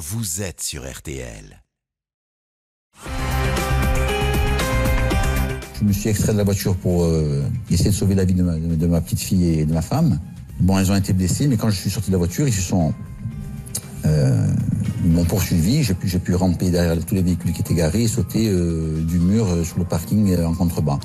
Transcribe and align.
vous 0.00 0.40
êtes 0.40 0.62
sur 0.62 0.90
RTL. 0.90 1.62
Je 5.78 5.84
me 5.84 5.92
suis 5.92 6.08
extrait 6.08 6.32
de 6.32 6.38
la 6.38 6.44
voiture 6.44 6.74
pour 6.74 7.04
euh, 7.04 7.44
essayer 7.70 7.90
de 7.90 7.94
sauver 7.94 8.14
la 8.14 8.24
vie 8.24 8.32
de 8.32 8.86
ma, 8.86 9.00
petite 9.02 9.20
fille 9.20 9.60
et 9.60 9.66
de 9.66 9.72
ma 9.74 9.82
femme. 9.82 10.18
Bon, 10.60 10.78
elles 10.78 10.90
ont 10.90 10.96
été 10.96 11.12
blessées, 11.12 11.46
mais 11.48 11.58
quand 11.58 11.68
je 11.68 11.76
suis 11.76 11.90
sorti 11.90 12.08
de 12.08 12.12
la 12.12 12.18
voiture, 12.18 12.48
ils 12.48 12.54
se 12.54 12.62
sont. 12.62 12.94
Euh, 14.06 14.46
m'ont 15.04 15.24
poursuivi. 15.24 15.82
J'ai 15.82 15.94
pu, 15.94 16.34
ramper 16.34 16.70
derrière 16.70 16.98
tous 17.04 17.14
les 17.14 17.22
véhicules 17.22 17.52
qui 17.52 17.60
étaient 17.60 17.74
garés 17.74 18.04
et 18.04 18.08
sauter 18.08 18.48
euh, 18.48 19.02
du 19.02 19.18
mur 19.18 19.46
sur 19.64 19.78
le 19.78 19.84
parking 19.84 20.34
en 20.42 20.54
contrebas. 20.54 20.98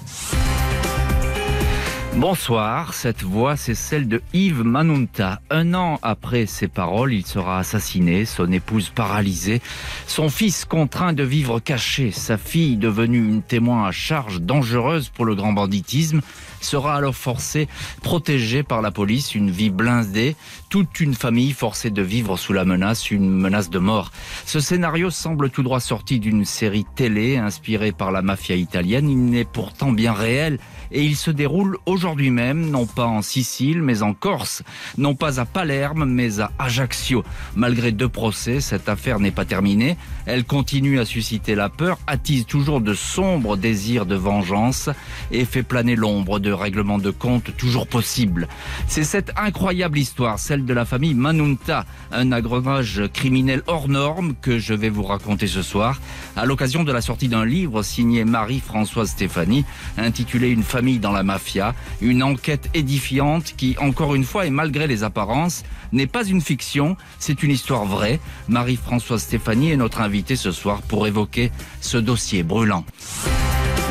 Bonsoir, 2.18 2.94
cette 2.94 3.24
voix 3.24 3.58
c'est 3.58 3.76
celle 3.76 4.08
de 4.08 4.22
Yves 4.32 4.64
Manunta. 4.64 5.42
Un 5.50 5.74
an 5.74 6.00
après 6.02 6.46
ses 6.46 6.70
paroles, 6.70 7.14
il 7.14 7.26
sera 7.26 7.60
assassiné, 7.60 8.24
son 8.24 8.50
épouse 8.54 8.90
paralysée, 8.90 9.62
son 10.08 10.30
fils 10.30 10.64
contraint 10.64 11.12
de 11.12 11.24
vivre 11.24 11.60
caché, 11.60 12.12
sa 12.12 12.38
fille 12.38 12.78
devenue 12.78 13.18
une 13.18 13.42
témoin 13.42 13.86
à 13.86 13.92
charge 13.92 14.40
dangereuse 14.40 15.10
pour 15.10 15.26
le 15.26 15.36
grand 15.36 15.52
banditisme, 15.52 16.22
sera 16.62 16.96
alors 16.96 17.16
forcée, 17.16 17.68
protégée 18.02 18.64
par 18.64 18.82
la 18.82 18.92
police, 18.92 19.36
une 19.36 19.52
vie 19.52 19.70
blindée, 19.70 20.38
toute 20.70 21.02
une 21.02 21.16
famille 21.16 21.52
forcée 21.52 21.92
de 21.92 22.02
vivre 22.02 22.38
sous 22.38 22.54
la 22.54 22.64
menace, 22.64 23.12
une 23.12 23.30
menace 23.30 23.70
de 23.70 23.80
mort. 23.80 24.12
Ce 24.46 24.62
scénario 24.62 25.10
semble 25.10 25.50
tout 25.50 25.64
droit 25.64 25.82
sorti 25.82 26.20
d'une 26.20 26.46
série 26.46 26.86
télé 26.96 27.38
inspirée 27.38 27.92
par 27.92 28.12
la 28.12 28.22
mafia 28.22 28.56
italienne, 28.56 29.10
il 29.10 29.26
n'est 29.26 29.44
pourtant 29.44 29.92
bien 29.92 30.14
réel 30.14 30.60
et 30.96 31.04
il 31.04 31.18
se 31.18 31.30
déroule 31.30 31.78
aujourd'hui 31.86 32.32
même, 32.32 32.70
non 32.70 32.86
pas 32.86 33.06
en 33.06 33.22
Sicile, 33.22 33.82
mais 33.82 34.02
en 34.02 34.14
Corse, 34.14 34.64
non 34.98 35.14
pas 35.14 35.42
à 35.42 35.46
Palerme, 35.46 36.06
mais 36.06 36.40
à 36.40 36.52
Ajaccio. 36.58 37.24
Malgré 37.56 37.92
deux 37.92 38.08
procès, 38.08 38.62
cette 38.62 38.88
affaire 38.88 39.20
n'est 39.20 39.32
pas 39.32 39.44
terminée. 39.44 39.98
Elle 40.26 40.46
continue 40.46 41.00
à 41.00 41.06
susciter 41.06 41.54
la 41.54 41.68
peur, 41.68 42.00
attise 42.08 42.46
toujours 42.46 42.80
de 42.80 42.94
sombres 42.94 43.58
désirs 43.58 44.06
de 44.06 44.16
vengeance 44.16 44.90
et 45.32 45.44
fait 45.44 45.64
planer 45.64 45.98
l'ombre 45.98 46.40
de 46.40 46.52
règlements 46.52 46.98
de 46.98 47.12
compte 47.12 47.56
toujours 47.58 47.88
possibles. 47.88 48.48
C'est 48.88 49.04
cette 49.04 49.34
incroyable 49.36 50.00
histoire, 50.00 50.40
celle 50.40 50.64
de 50.64 50.74
la 50.74 50.86
famille 50.86 51.14
Manunta, 51.14 51.86
un 52.14 52.32
agrenage 52.32 53.04
criminel 53.14 53.64
hors 53.68 53.90
norme 53.90 54.34
que 54.42 54.60
je 54.60 54.74
vais 54.74 54.90
vous 54.90 55.04
raconter 55.04 55.48
ce 55.48 55.62
soir, 55.62 56.00
à 56.38 56.46
l'occasion 56.46 56.86
de 56.86 56.94
la 56.94 57.02
sortie 57.02 57.28
d'un 57.28 57.46
livre 57.46 57.84
signé 57.84 58.24
Marie-Françoise 58.24 59.10
Stéphanie, 59.10 59.66
intitulé 59.98 60.50
Une 60.50 60.64
famille 60.64 60.85
dans 60.94 61.12
la 61.12 61.24
mafia, 61.24 61.74
une 62.02 62.24
enquête 62.24 62.70
édifiante 62.74 63.54
qui, 63.58 63.76
encore 63.80 64.16
une 64.16 64.24
fois 64.24 64.46
et 64.46 64.50
malgré 64.50 64.88
les 64.88 65.04
apparences, 65.04 65.64
n'est 65.92 66.08
pas 66.08 66.26
une 66.26 66.42
fiction, 66.42 66.96
c'est 67.20 67.44
une 67.44 67.52
histoire 67.52 67.86
vraie. 67.86 68.20
Marie-Françoise 68.48 69.24
Stéphanie 69.24 69.72
est 69.72 69.78
notre 69.78 70.02
invitée 70.02 70.36
ce 70.36 70.52
soir 70.52 70.82
pour 70.82 71.08
évoquer 71.08 71.52
ce 71.82 71.98
dossier 71.98 72.44
brûlant. 72.44 72.86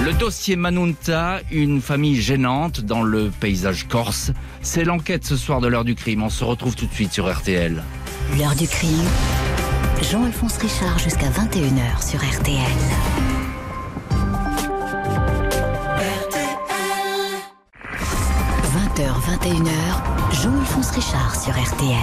Le 0.04 0.12
dossier 0.12 0.56
Manunta, 0.56 1.40
une 1.50 1.80
famille 1.80 2.20
gênante 2.20 2.80
dans 2.80 3.02
le 3.02 3.30
paysage 3.40 3.86
corse, 3.88 4.32
c'est 4.60 4.84
l'enquête 4.84 5.24
ce 5.24 5.36
soir 5.36 5.60
de 5.60 5.68
l'heure 5.68 5.84
du 5.84 5.94
crime. 5.94 6.22
On 6.22 6.30
se 6.30 6.44
retrouve 6.44 6.74
tout 6.74 6.86
de 6.86 6.92
suite 6.92 7.12
sur 7.12 7.32
RTL. 7.32 7.82
L'heure 8.38 8.54
du 8.54 8.66
crime. 8.66 9.08
Jean-Alphonse 10.02 10.58
Richard 10.58 10.98
jusqu'à 10.98 11.30
21h 11.30 12.06
sur 12.06 12.20
RTL. 12.20 13.33
20h, 18.94 19.40
21h, 19.42 20.42
Jean-Alphonse 20.42 20.90
Richard 20.90 21.34
sur 21.34 21.52
RTL. 21.52 21.96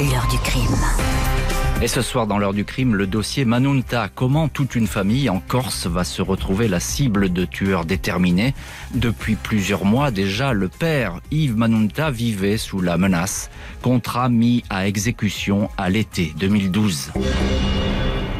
L'heure 0.00 0.26
du 0.30 0.36
crime. 0.38 0.76
Et 1.80 1.88
ce 1.88 2.02
soir, 2.02 2.26
dans 2.26 2.38
l'heure 2.38 2.52
du 2.52 2.66
crime, 2.66 2.94
le 2.94 3.06
dossier 3.06 3.46
Manunta. 3.46 4.10
Comment 4.14 4.48
toute 4.48 4.74
une 4.74 4.86
famille 4.86 5.30
en 5.30 5.40
Corse 5.40 5.86
va 5.86 6.04
se 6.04 6.20
retrouver 6.20 6.68
la 6.68 6.80
cible 6.80 7.32
de 7.32 7.46
tueurs 7.46 7.86
déterminés? 7.86 8.54
Depuis 8.94 9.36
plusieurs 9.36 9.86
mois 9.86 10.10
déjà, 10.10 10.52
le 10.52 10.68
père, 10.68 11.20
Yves 11.30 11.56
Manunta, 11.56 12.10
vivait 12.10 12.58
sous 12.58 12.82
la 12.82 12.98
menace. 12.98 13.48
Contrat 13.80 14.28
mis 14.28 14.64
à 14.68 14.86
exécution 14.86 15.70
à 15.78 15.88
l'été 15.88 16.34
2012. 16.38 17.12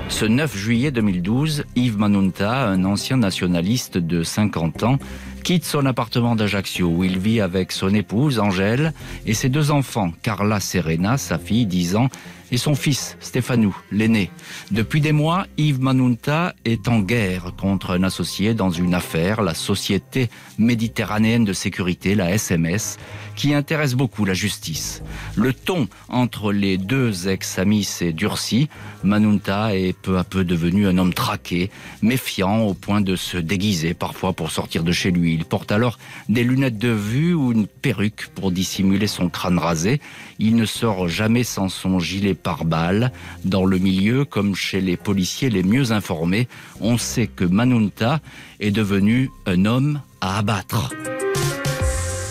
Ce 0.09 0.27
9 0.27 0.57
juillet 0.57 0.91
2012, 0.91 1.65
Yves 1.75 1.99
Manunta, 1.99 2.69
un 2.69 2.85
ancien 2.85 3.17
nationaliste 3.17 3.97
de 3.97 4.23
50 4.23 4.83
ans, 4.83 4.99
quitte 5.45 5.67
son 5.67 5.85
appartement 5.85 6.37
d'Ajaccio 6.37 6.89
où 6.89 7.05
il 7.05 7.19
vit 7.19 7.43
avec 7.43 7.71
son 7.71 7.95
épouse 7.95 8.39
Angèle 8.39 8.95
et 9.27 9.35
ses 9.35 9.51
deux 9.51 9.71
enfants, 9.71 10.11
Carla 10.23 10.59
Serena, 10.59 11.19
sa 11.19 11.39
fille 11.39 11.67
10 11.67 11.97
ans, 11.97 12.09
et 12.51 12.57
son 12.57 12.75
fils, 12.75 13.19
Stéphanou, 13.21 13.77
l'aîné. 13.93 14.31
Depuis 14.71 15.03
des 15.03 15.13
mois, 15.13 15.47
Yves 15.59 15.83
Manunta 15.83 16.55
est 16.65 16.89
en 16.89 17.01
guerre 17.01 17.53
contre 17.59 17.91
un 17.91 18.05
associé 18.05 18.55
dans 18.55 18.71
une 18.71 18.95
affaire, 18.95 19.43
la 19.43 19.53
Société 19.53 20.31
méditerranéenne 20.57 21.45
de 21.45 21.53
sécurité, 21.53 22.15
la 22.15 22.33
SMS, 22.33 22.97
qui 23.37 23.55
intéresse 23.55 23.95
beaucoup 23.95 24.25
la 24.25 24.35
justice. 24.35 25.03
Le 25.37 25.53
ton 25.53 25.89
entre 26.09 26.53
les 26.53 26.79
deux 26.79 27.29
ex-amis 27.29 27.85
s'est 27.85 28.13
durci. 28.13 28.69
Manunta 29.03 29.77
est 29.77 29.97
peu 29.97 30.19
à 30.19 30.25
peu 30.25 30.45
devenu 30.45 30.87
un 30.87 30.99
homme 30.99 31.15
traqué, 31.15 31.71
méfiant 32.03 32.63
au 32.63 32.75
point 32.75 33.01
de 33.01 33.17
se 33.17 33.37
déguiser 33.37 33.95
parfois 33.95 34.33
pour 34.33 34.51
sortir 34.51 34.85
de 34.85 34.93
chez 34.93 35.11
lui. 35.11 35.35
Il 35.35 35.45
porte 35.45 35.73
alors 35.73 35.99
des 36.29 36.45
lunettes 36.45 36.79
de 36.79 36.89
vue 36.89 37.35
ou 37.35 37.53
une 37.53 37.67
perruque 37.67 38.29
pour 38.35 38.51
dissimuler 38.51 39.07
son 39.07 39.29
crâne 39.29 39.59
rasé. 39.59 40.01
Il 40.39 40.57
ne 40.57 40.67
sort 40.67 41.09
jamais 41.09 41.45
sans 41.45 41.69
son 41.69 41.99
gilet 41.99 42.35
pare-balles. 42.35 43.13
Dans 43.45 43.65
le 43.65 43.79
milieu, 43.79 44.25
comme 44.25 44.55
chez 44.55 44.81
les 44.81 44.97
policiers 44.97 45.51
les 45.51 45.63
mieux 45.63 45.93
informés, 45.93 46.49
on 46.81 46.99
sait 46.99 47.27
que 47.27 47.45
Manunta 47.45 48.21
est 48.61 48.71
devenu 48.71 49.31
un 49.47 49.65
homme 49.65 50.01
à 50.21 50.39
abattre. 50.39 50.91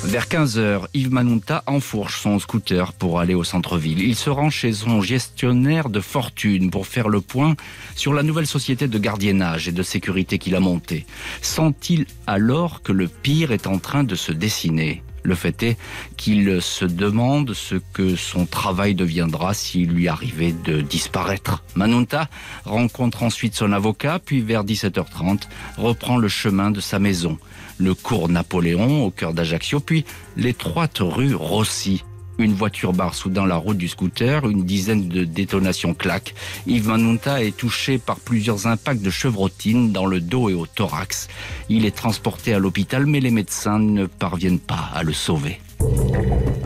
Vers 0.06 0.28
15h, 0.28 0.88
Yves 0.94 1.12
Manunta 1.12 1.64
enfourche 1.66 2.22
son 2.22 2.38
scooter 2.38 2.92
pour 2.94 3.20
aller 3.20 3.34
au 3.34 3.44
centre-ville. 3.44 4.02
Il 4.02 4.16
se 4.16 4.30
rend 4.30 4.50
chez 4.50 4.74
son 4.74 5.02
gestionnaire 5.02 5.90
de 5.90 6.02
fortune 6.02 6.70
pour 6.70 6.88
faire 6.88 7.08
le 7.08 7.22
point 7.22 7.56
sur 7.96 8.14
la 8.14 8.22
nouvelle 8.22 8.46
société 8.46 8.88
de 8.88 9.00
gardiennage 9.00 9.70
et 9.70 9.72
de 9.72 9.82
sécurité 9.82 10.38
qu'il 10.40 10.56
a 10.56 10.60
montée. 10.60 11.06
Sent-il 11.42 12.06
alors 12.28 12.82
que 12.82 12.92
le 12.92 13.08
pire 13.08 13.52
est 13.52 13.66
en 13.66 13.80
train 13.80 14.04
de 14.04 14.16
se 14.16 14.34
dessiner? 14.34 15.02
Le 15.24 15.36
fait 15.36 15.64
est 15.64 15.78
qu'il 16.18 16.62
se 16.62 16.84
demande 16.84 17.54
ce 17.54 17.76
que 17.94 18.18
son 18.18 18.46
travail 18.46 18.94
deviendra 18.94 19.54
s'il 19.54 19.90
lui 19.90 20.10
arrivait 20.10 20.54
de 20.66 20.82
disparaître. 20.82 21.64
Manunta 21.76 22.28
rencontre 22.66 23.24
ensuite 23.24 23.56
son 23.56 23.72
avocat, 23.72 24.20
puis 24.24 24.42
vers 24.42 24.66
17h30 24.66 25.44
reprend 25.78 26.18
le 26.18 26.28
chemin 26.28 26.72
de 26.72 26.82
sa 26.82 27.00
maison 27.00 27.38
le 27.78 27.94
cours 27.94 28.30
Napoléon 28.30 29.06
au 29.06 29.12
cœur 29.12 29.34
d'Ajaccio, 29.34 29.80
puis 29.80 30.06
l'étroite 30.36 30.98
rue 31.00 31.36
Rossi. 31.36 32.04
Une 32.40 32.54
voiture 32.54 32.94
barre 32.94 33.14
soudain 33.14 33.46
la 33.46 33.58
route 33.58 33.78
du 33.78 33.88
scooter, 33.88 34.50
une 34.50 34.64
dizaine 34.64 35.08
de 35.08 35.24
détonations 35.24 35.94
claquent. 35.94 36.34
Yves 36.66 36.88
Manunta 36.88 37.44
est 37.44 37.56
touché 37.56 38.00
par 38.00 38.20
plusieurs 38.20 38.66
impacts 38.66 39.04
de 39.04 39.12
chevrotine 39.12 39.92
dans 39.92 40.08
le 40.08 40.20
dos 40.20 40.50
et 40.50 40.56
au 40.56 40.66
thorax. 40.66 41.28
Il 41.70 41.86
est 41.86 41.96
transporté 41.96 42.54
à 42.54 42.60
l'hôpital, 42.60 43.06
mais 43.06 43.20
les 43.20 43.30
médecins 43.30 43.78
ne 43.78 44.08
parviennent 44.08 44.60
pas 44.60 44.90
à 44.94 45.04
le 45.04 45.14
sauver. 45.14 45.60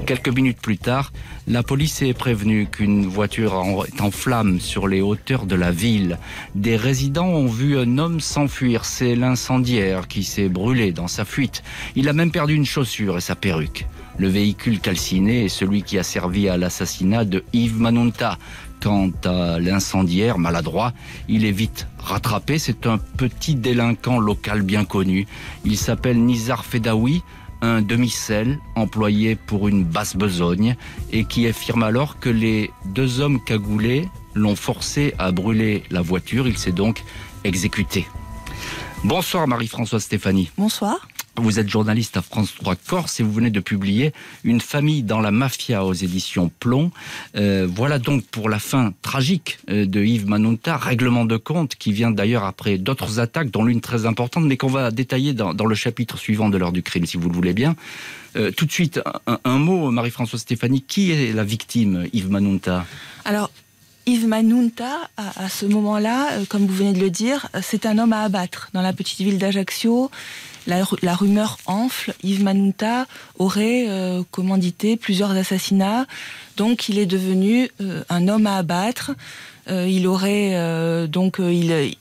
Quelques 0.07 0.29
minutes 0.29 0.61
plus 0.61 0.77
tard, 0.77 1.11
la 1.47 1.63
police 1.63 2.01
est 2.01 2.13
prévenue 2.13 2.67
qu'une 2.71 3.05
voiture 3.05 3.85
est 3.85 3.99
en 3.99 4.09
flammes 4.09 4.61
sur 4.61 4.87
les 4.87 5.01
hauteurs 5.01 5.45
de 5.45 5.55
la 5.55 5.71
ville. 5.71 6.17
Des 6.55 6.77
résidents 6.77 7.27
ont 7.27 7.47
vu 7.47 7.77
un 7.77 7.97
homme 7.97 8.21
s'enfuir. 8.21 8.85
C'est 8.85 9.15
l'incendiaire 9.15 10.07
qui 10.07 10.23
s'est 10.23 10.47
brûlé 10.47 10.93
dans 10.93 11.09
sa 11.09 11.25
fuite. 11.25 11.61
Il 11.97 12.07
a 12.07 12.13
même 12.13 12.31
perdu 12.31 12.55
une 12.55 12.65
chaussure 12.65 13.17
et 13.17 13.21
sa 13.21 13.35
perruque. 13.35 13.85
Le 14.17 14.29
véhicule 14.29 14.79
calciné 14.79 15.45
est 15.45 15.49
celui 15.49 15.83
qui 15.83 15.99
a 15.99 16.03
servi 16.03 16.47
à 16.47 16.55
l'assassinat 16.55 17.25
de 17.25 17.43
Yves 17.51 17.79
Manunta. 17.79 18.37
Quant 18.81 19.11
à 19.25 19.59
l'incendiaire 19.59 20.37
maladroit, 20.37 20.93
il 21.27 21.45
est 21.45 21.51
vite 21.51 21.87
rattrapé. 21.97 22.59
C'est 22.59 22.87
un 22.87 22.97
petit 22.97 23.55
délinquant 23.55 24.19
local 24.19 24.61
bien 24.61 24.85
connu. 24.85 25.27
Il 25.65 25.77
s'appelle 25.77 26.23
Nizar 26.23 26.63
Fedawi 26.63 27.23
un 27.61 27.81
demi-sel 27.81 28.59
employé 28.75 29.35
pour 29.35 29.67
une 29.67 29.83
basse 29.83 30.15
besogne 30.15 30.75
et 31.11 31.25
qui 31.25 31.47
affirme 31.47 31.83
alors 31.83 32.19
que 32.19 32.29
les 32.29 32.71
deux 32.85 33.19
hommes 33.19 33.43
cagoulés 33.43 34.09
l'ont 34.33 34.55
forcé 34.55 35.13
à 35.17 35.31
brûler 35.31 35.83
la 35.89 36.01
voiture. 36.01 36.47
Il 36.47 36.57
s'est 36.57 36.71
donc 36.71 37.03
exécuté. 37.43 38.07
Bonsoir 39.03 39.47
Marie-Françoise 39.47 40.03
Stéphanie. 40.03 40.51
Bonsoir. 40.57 41.07
Vous 41.39 41.59
êtes 41.59 41.69
journaliste 41.69 42.17
à 42.17 42.23
France 42.23 42.55
3 42.55 42.75
Corse 42.75 43.19
et 43.19 43.23
vous 43.23 43.31
venez 43.31 43.51
de 43.51 43.59
publier 43.59 44.11
Une 44.43 44.59
famille 44.59 45.03
dans 45.03 45.21
la 45.21 45.29
mafia 45.29 45.85
aux 45.85 45.93
éditions 45.93 46.49
Plomb. 46.59 46.89
Euh, 47.35 47.67
voilà 47.69 47.99
donc 47.99 48.25
pour 48.25 48.49
la 48.49 48.57
fin 48.57 48.93
tragique 49.03 49.59
euh, 49.69 49.85
de 49.85 50.03
Yves 50.03 50.27
Manunta, 50.27 50.77
règlement 50.77 51.25
de 51.25 51.37
compte 51.37 51.75
qui 51.75 51.91
vient 51.91 52.09
d'ailleurs 52.09 52.43
après 52.43 52.79
d'autres 52.79 53.19
attaques, 53.19 53.51
dont 53.51 53.63
l'une 53.63 53.81
très 53.81 54.07
importante, 54.07 54.45
mais 54.45 54.57
qu'on 54.57 54.67
va 54.67 54.89
détailler 54.89 55.33
dans, 55.33 55.53
le 55.53 55.75
chapitre 55.75 56.17
suivant 56.17 56.49
de 56.49 56.57
l'heure 56.57 56.71
du 56.71 56.81
crime, 56.81 57.05
si 57.05 57.17
vous 57.17 57.29
le 57.29 57.35
voulez 57.35 57.53
bien. 57.53 57.75
Euh, 58.35 58.49
tout 58.51 58.65
de 58.65 58.71
suite, 58.71 58.99
un, 59.27 59.39
un 59.43 59.57
mot, 59.59 59.91
Marie-Françoise 59.91 60.41
Stéphanie, 60.41 60.81
qui 60.81 61.11
est 61.11 61.33
la 61.33 61.43
victime, 61.43 62.07
Yves 62.13 62.31
Manunta? 62.31 62.83
Alors, 63.25 63.51
Yves 64.07 64.25
Manunta, 64.25 65.09
à, 65.17 65.49
ce 65.49 65.65
moment-là, 65.65 66.31
euh, 66.31 66.45
comme 66.47 66.65
vous 66.65 66.73
venez 66.73 66.93
de 66.93 66.99
le 66.99 67.09
dire, 67.09 67.49
c'est 67.61 67.85
un 67.85 67.97
homme 67.97 68.13
à 68.13 68.23
abattre. 68.23 68.69
Dans 68.71 68.81
la 68.81 68.93
petite 68.93 69.19
ville 69.19 69.37
d'Ajaccio, 69.37 70.09
la, 70.65 71.13
rumeur 71.13 71.57
enfle. 71.65 72.13
Yves 72.23 72.41
Manunta 72.41 73.05
aurait 73.37 73.85
euh, 73.89 74.23
commandité 74.31 74.95
plusieurs 74.95 75.31
assassinats. 75.31 76.07
Donc 76.55 76.87
il 76.87 76.99
est 76.99 77.05
devenu 77.05 77.69
euh, 77.81 78.01
un 78.07 78.29
homme 78.29 78.47
à 78.47 78.55
abattre. 78.55 79.11
il 79.69 80.07
aurait 80.07 80.55
donc 81.09 81.39
il, 81.39 81.93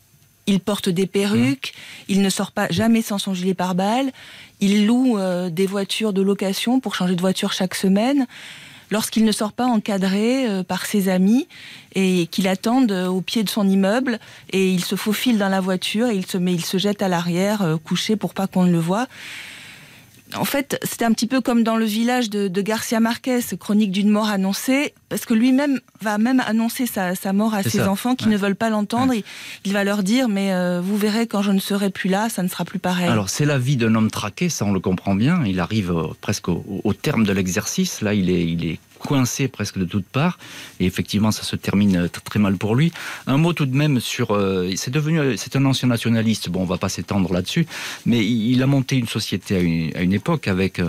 il 0.47 0.61
porte 0.61 0.89
des 0.89 1.07
perruques, 1.07 1.75
mmh. 1.75 2.13
il 2.13 2.23
ne 2.23 2.31
sort 2.31 2.53
pas 2.53 2.69
jamais 2.71 3.03
sans 3.03 3.19
son 3.19 3.35
gilet 3.35 3.55
pare-balles, 3.55 4.13
il 4.61 4.87
loue 4.87 5.19
des 5.51 5.67
voitures 5.67 6.13
de 6.13 6.23
location 6.23 6.79
pour 6.79 6.95
changer 6.95 7.17
de 7.17 7.21
voiture 7.21 7.53
chaque 7.53 7.75
semaine 7.75 8.29
lorsqu'il 8.91 9.25
ne 9.25 9.33
sort 9.33 9.53
pas 9.53 9.67
encadré 9.67 10.49
euh, 10.49 10.63
par 10.63 10.87
ses 10.87 11.09
amis 11.09 11.49
et 11.95 12.27
qu'il 12.31 12.49
attendent 12.49 12.93
euh, 12.93 13.07
au 13.07 13.21
pied 13.21 13.43
de 13.43 13.49
son 13.49 13.69
immeuble 13.69 14.19
et 14.53 14.71
il 14.71 14.85
se 14.85 14.97
faufile 14.97 15.39
dans 15.39 15.49
la 15.49 15.61
voiture 15.61 16.09
et 16.09 16.17
il 16.17 16.27
se, 16.27 16.39
met, 16.39 16.53
il 16.53 16.65
se 16.65 16.79
jette 16.79 17.03
à 17.03 17.09
l'arrière 17.09 17.63
euh, 17.63 17.77
couché 17.77 18.17
pour 18.17 18.35
pas 18.35 18.47
qu'on 18.47 18.65
le 18.65 18.79
voie 18.79 19.07
en 20.35 20.45
fait, 20.45 20.79
c'était 20.83 21.05
un 21.05 21.13
petit 21.13 21.27
peu 21.27 21.41
comme 21.41 21.63
dans 21.63 21.77
le 21.77 21.85
village 21.85 22.31
de, 22.31 22.61
Garcia 22.61 23.01
Marquez, 23.01 23.41
chronique 23.59 23.93
d'une 23.93 24.09
mort 24.09 24.29
annoncée, 24.29 24.93
parce 25.09 25.25
que 25.25 25.35
lui-même 25.35 25.81
va 26.01 26.19
même 26.19 26.41
annoncer 26.41 26.87
sa, 26.87 27.15
mort 27.33 27.55
à 27.55 27.63
ses 27.63 27.83
enfants 27.83 28.15
qui 28.15 28.29
ne 28.29 28.37
veulent 28.37 28.57
pas 28.57 28.71
l'entendre. 28.71 29.15
Il, 29.65 29.73
va 29.73 29.85
leur 29.85 30.03
dire, 30.03 30.29
mais 30.29 30.53
euh, 30.53 30.81
vous 30.83 30.97
verrez 30.97 31.27
quand 31.27 31.43
je 31.43 31.53
ne 31.53 31.61
serai 31.61 31.91
plus 31.91 32.09
là, 32.09 32.29
ça 32.29 32.43
ne 32.43 32.49
sera 32.49 32.65
plus 32.65 32.79
pareil. 32.79 33.09
Alors 33.09 33.29
c'est 33.29 33.45
la 33.45 33.59
vie 33.59 33.77
d'un 33.77 33.95
homme 33.95 34.11
traqué, 34.11 34.49
ça 34.49 34.65
on 34.65 34.73
le 34.73 34.81
comprend 34.81 35.15
bien. 35.15 35.45
Il 35.45 35.61
arrive 35.61 35.93
euh, 35.93 36.07
presque 36.21 36.49
au, 36.49 36.93
terme 36.93 37.25
de 37.25 37.33
l'exercice. 37.33 38.01
Là, 38.01 38.15
il 38.15 38.31
est, 38.31 38.47
il 38.47 38.65
est 38.65 38.79
coincé 39.07 39.49
presque 39.49 39.79
de 39.79 39.87
toutes 39.87 40.05
parts. 40.05 40.39
Et 40.81 40.85
effectivement, 40.85 41.31
ça 41.31 41.43
se 41.43 41.57
termine 41.57 41.97
euh, 41.97 42.09
très 42.09 42.39
mal 42.39 42.57
pour 42.57 42.75
lui. 42.75 42.93
Un 43.27 43.39
mot 43.39 43.53
tout 43.53 43.65
de 43.65 43.75
même 43.75 44.01
sur. 44.01 44.35
Euh, 44.35 44.71
c'est 44.77 44.91
devenu. 44.91 45.19
Euh, 45.19 45.35
c'est 45.37 45.57
un 45.57 45.65
ancien 45.65 45.89
nationaliste. 45.89 46.51
Bon, 46.51 46.61
on 46.63 46.67
va 46.67 46.77
pas 46.77 46.91
s'étendre 46.91 47.33
là-dessus. 47.33 47.67
Mais 48.05 48.27
il 48.27 48.63
a 48.63 48.67
monté 48.67 48.97
une 48.97 49.07
société 49.07 49.57
à 49.57 49.61
une, 49.61 50.13
époque 50.13 50.49
avec 50.49 50.81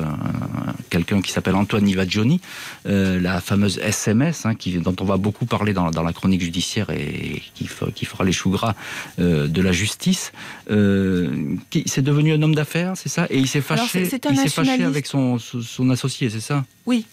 quelqu'un 0.90 1.22
qui 1.22 1.32
s'appelle 1.32 1.56
Antoine 1.56 1.84
Nivaggioni, 1.84 2.40
la 2.86 3.42
fameuse 3.42 3.78
SMS, 3.80 4.46
hein, 4.46 4.56
qui, 4.56 4.78
dont 4.78 4.96
on 5.00 5.06
va 5.06 5.18
beaucoup 5.18 5.46
parler 5.46 5.74
dans, 5.74 5.90
la 5.90 6.14
chronique 6.14 6.42
judiciaire 6.42 6.90
et 6.90 7.44
qui, 7.54 7.70
qui 7.94 8.06
fera 8.06 8.24
les 8.24 8.32
choux 8.32 8.50
gras 8.50 8.74
de 9.18 9.62
la 9.62 9.72
justice. 9.72 10.32
c'est 10.68 12.02
devenu 12.02 12.34
un 12.34 12.42
homme 12.42 12.56
d'affaires, 12.56 12.94
c'est 12.96 13.10
ça? 13.10 13.28
Et 13.30 13.38
il 13.38 13.48
s'est 13.48 13.62
fâché, 13.62 14.04
il 14.04 14.38
s'est 14.38 14.50
fâché 14.50 14.84
avec 14.84 15.06
son, 15.06 15.38
son 15.40 15.90
associé, 15.90 16.30
c'est 16.30 16.40
ça? 16.40 16.64
Oui, 16.86 17.06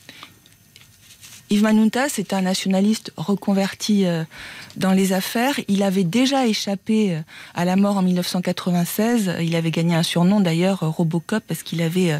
Yves 1.50 1.62
Manunta, 1.62 2.08
c'est 2.08 2.32
un 2.32 2.42
nationaliste 2.42 3.12
reconverti 3.16 4.06
euh, 4.06 4.24
dans 4.76 4.92
les 4.92 5.12
affaires. 5.12 5.60
Il 5.68 5.82
avait 5.82 6.04
déjà 6.04 6.46
échappé 6.46 7.14
euh, 7.14 7.20
à 7.54 7.66
la 7.66 7.76
mort 7.76 7.98
en 7.98 8.02
1996. 8.02 9.36
Il 9.42 9.54
avait 9.54 9.70
gagné 9.70 9.94
un 9.94 10.02
surnom 10.02 10.40
d'ailleurs, 10.40 10.82
euh, 10.82 10.88
Robocop, 10.88 11.44
parce 11.46 11.62
qu'il 11.62 11.82
avait 11.82 12.18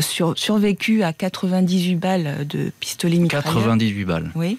survécu 0.00 1.02
à 1.02 1.12
98 1.12 1.96
balles 1.96 2.46
de 2.46 2.72
pistolet 2.80 3.18
mitrailleur. 3.18 3.54
98 3.54 4.04
balles. 4.04 4.30
Oui. 4.34 4.56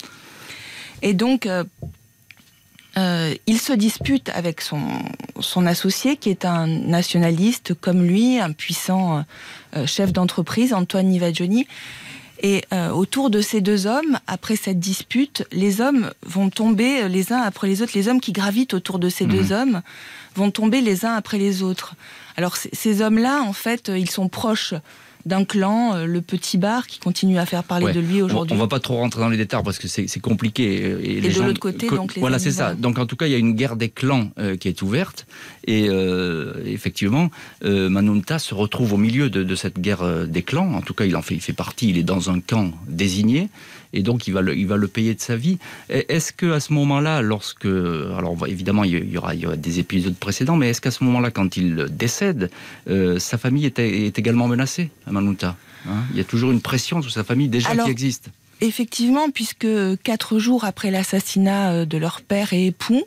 Et 1.02 1.14
donc, 1.14 1.48
il 2.96 3.60
se 3.60 3.74
dispute 3.74 4.30
avec 4.30 4.62
son, 4.62 4.82
son 5.40 5.66
associé, 5.66 6.18
qui 6.18 6.30
est 6.30 6.46
un 6.46 6.68
nationaliste 6.68 7.74
comme 7.74 8.04
lui, 8.04 8.40
un 8.40 8.52
puissant 8.52 9.24
chef 9.86 10.12
d'entreprise, 10.12 10.74
Antoine 10.74 11.08
Nivaggioni. 11.08 11.66
Et 12.42 12.64
euh, 12.74 12.90
autour 12.90 13.30
de 13.30 13.42
ces 13.42 13.62
deux 13.62 13.86
hommes, 13.86 14.20
après 14.28 14.56
cette 14.56 14.80
dispute, 14.80 15.46
les 15.52 15.82
hommes 15.82 16.12
vont 16.26 16.50
tomber 16.50 17.10
les 17.10 17.34
uns 17.34 17.42
après 17.42 17.68
les 17.68 17.82
autres. 17.82 17.92
Les 17.96 18.08
hommes 18.08 18.22
qui 18.22 18.32
gravitent 18.32 18.74
autour 18.74 19.00
de 19.00 19.10
ces 19.10 19.26
deux 19.26 19.44
mhm. 19.44 19.52
hommes 19.52 19.82
vont 20.36 20.52
tomber 20.52 20.82
les 20.82 21.06
uns 21.06 21.14
après 21.14 21.38
les 21.38 21.64
autres. 21.64 21.96
Alors 22.38 22.56
ces 22.56 23.02
hommes-là, 23.02 23.42
en 23.42 23.54
fait, 23.54 23.92
ils 23.94 24.10
sont 24.10 24.30
proches 24.30 24.74
d'un 25.30 25.46
clan, 25.46 25.96
euh, 25.96 26.06
le 26.06 26.22
petit 26.22 26.58
bar, 26.58 26.88
qui 26.88 27.00
continue 27.00 27.38
à 27.38 27.46
faire 27.46 27.64
parler 27.64 27.94
de 27.94 28.00
lui 28.00 28.22
aujourd'hui. 28.22 28.54
On, 28.54 28.56
ne 28.58 28.62
va 28.62 28.68
pas 28.68 28.80
trop 28.80 28.98
rentrer 28.98 29.22
dans 29.22 29.30
les 29.30 29.38
détails 29.38 29.64
parce 29.64 29.78
que 29.78 29.88
c'est 29.88 30.20
compliqué. 30.20 30.82
Euh, 30.84 31.00
et, 31.02 31.22
de 31.22 31.42
l'autre 31.42 31.60
côté, 31.60 31.88
donc 31.88 32.16
les 32.16 32.20
Voilà, 32.20 32.40
c'est 32.40 32.52
ça. 32.52 32.74
Donc 32.74 32.98
en 33.00 33.06
tout 33.06 33.16
cas, 33.16 33.28
il 33.28 33.32
y 33.32 33.36
a 33.36 33.38
une 33.38 33.54
guerre 33.54 33.78
des 33.78 33.90
clans 33.90 34.32
euh, 34.40 34.58
qui 34.58 34.68
est 34.68 34.82
ouverte. 34.82 35.26
Et 35.66 35.88
effectivement, 36.66 37.30
Manunta 37.64 38.40
se 38.40 38.56
retrouve 38.56 38.94
au 38.94 38.98
milieu 38.98 39.30
de, 39.30 39.56
cette 39.56 39.80
guerre 39.80 40.28
des 40.28 40.42
clans. 40.42 40.74
En 40.74 40.82
tout 40.82 40.96
cas, 40.96 41.06
il 41.06 41.16
en 41.16 41.22
fait, 41.22 41.36
il 41.36 41.42
fait 41.42 41.54
partie. 41.54 41.90
Il 41.90 41.98
est 42.00 42.04
dans 42.04 42.32
un 42.32 42.40
camp 42.40 42.72
désigné 42.88 43.50
et 43.94 44.04
donc 44.04 44.28
il 44.28 44.34
va 44.34 44.42
le, 44.42 44.56
il 44.56 44.68
va 44.68 44.78
le 44.78 44.88
payer 44.88 45.14
de 45.16 45.22
sa 45.22 45.36
vie. 45.36 45.58
Est-ce 45.90 46.32
que 46.34 46.52
à 46.52 46.60
ce 46.60 46.74
moment-là, 46.74 47.22
lorsque, 47.22 47.66
alors 47.66 48.36
évidemment 48.48 48.84
il 48.84 49.12
y 49.12 49.18
aura, 49.18 49.36
il 49.36 49.42
y 49.42 49.46
aura 49.46 49.56
des 49.56 49.80
épisodes 49.80 50.16
précédents, 50.16 50.56
mais 50.56 50.70
est-ce 50.70 50.82
qu'à 50.82 50.92
ce 50.92 51.04
moment-là, 51.04 51.32
quand 51.32 51.58
il 51.58 51.88
décède, 51.90 52.52
euh, 52.90 53.20
sa 53.20 53.38
famille 53.38 53.66
est, 53.66 53.80
est, 53.80 54.18
également 54.18 54.48
menacée 54.48 54.90
à 55.08 55.12
Manuta 55.12 55.56
hein? 55.88 56.04
Il 56.12 56.18
y 56.18 56.22
a 56.22 56.24
toujours 56.24 56.52
une 56.52 56.62
pression 56.62 57.02
sur 57.02 57.12
sa 57.12 57.24
famille 57.24 57.48
déjà 57.48 57.76
qui 57.76 57.90
existe. 57.90 58.30
Effectivement, 58.62 59.30
puisque 59.30 59.68
quatre 60.04 60.38
jours 60.38 60.66
après 60.66 60.92
l'assassinat 60.92 61.72
euh, 61.72 61.86
de 61.86 61.98
leur 61.98 62.22
père 62.22 62.52
et 62.52 62.68
époux, 62.68 63.04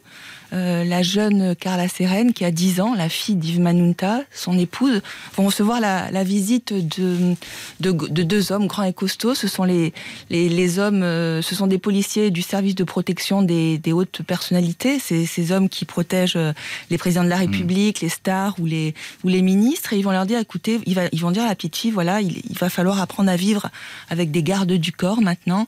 euh, 0.52 0.84
la 0.84 1.02
jeune 1.02 1.54
Carla 1.56 1.88
Seren, 1.88 2.32
qui 2.32 2.44
a 2.44 2.50
10 2.50 2.80
ans, 2.80 2.94
la 2.94 3.08
fille 3.08 3.36
d'Yves 3.36 3.60
Manunta, 3.60 4.22
son 4.34 4.58
épouse, 4.58 5.00
vont 5.36 5.46
recevoir 5.46 5.80
la, 5.80 6.24
visite 6.24 6.72
de, 6.72 7.34
de, 7.80 8.22
deux 8.22 8.52
hommes 8.52 8.66
grands 8.66 8.82
et 8.82 8.92
costauds. 8.92 9.34
Ce 9.34 9.48
sont 9.48 9.64
les, 9.64 9.92
les, 10.30 10.78
hommes, 10.78 11.02
euh, 11.02 11.40
ce 11.40 11.54
sont 11.54 11.66
des 11.66 11.78
policiers 11.78 12.30
du 12.30 12.42
service 12.42 12.74
de 12.74 12.84
protection 12.84 13.42
des, 13.42 13.80
hautes 13.92 14.22
personnalités. 14.22 14.98
C'est 14.98 15.24
ces 15.26 15.52
hommes 15.52 15.68
qui 15.68 15.84
protègent 15.84 16.36
euh, 16.36 16.52
les 16.90 16.98
présidents 16.98 17.24
de 17.24 17.30
la 17.30 17.38
hmm. 17.38 17.50
République, 17.50 18.00
les 18.00 18.08
stars 18.08 18.54
ou 18.60 18.66
les, 18.66 18.94
ou 19.24 19.28
les 19.28 19.42
ministres. 19.42 19.92
Et 19.94 19.98
ils 19.98 20.02
vont 20.02 20.12
leur 20.12 20.26
dire, 20.26 20.38
écoutez, 20.38 20.80
ils, 20.86 20.94
va, 20.94 21.02
ils 21.12 21.20
vont 21.20 21.30
dire 21.30 21.44
à 21.44 21.48
la 21.48 21.54
petite 21.54 21.76
fille, 21.76 21.90
voilà, 21.90 22.20
il, 22.20 22.42
il 22.48 22.58
va 22.58 22.68
falloir 22.68 23.00
apprendre 23.00 23.30
à 23.30 23.36
vivre 23.36 23.70
avec 24.10 24.30
des 24.30 24.42
gardes 24.42 24.72
du 24.72 24.92
corps 24.92 25.22
maintenant 25.22 25.66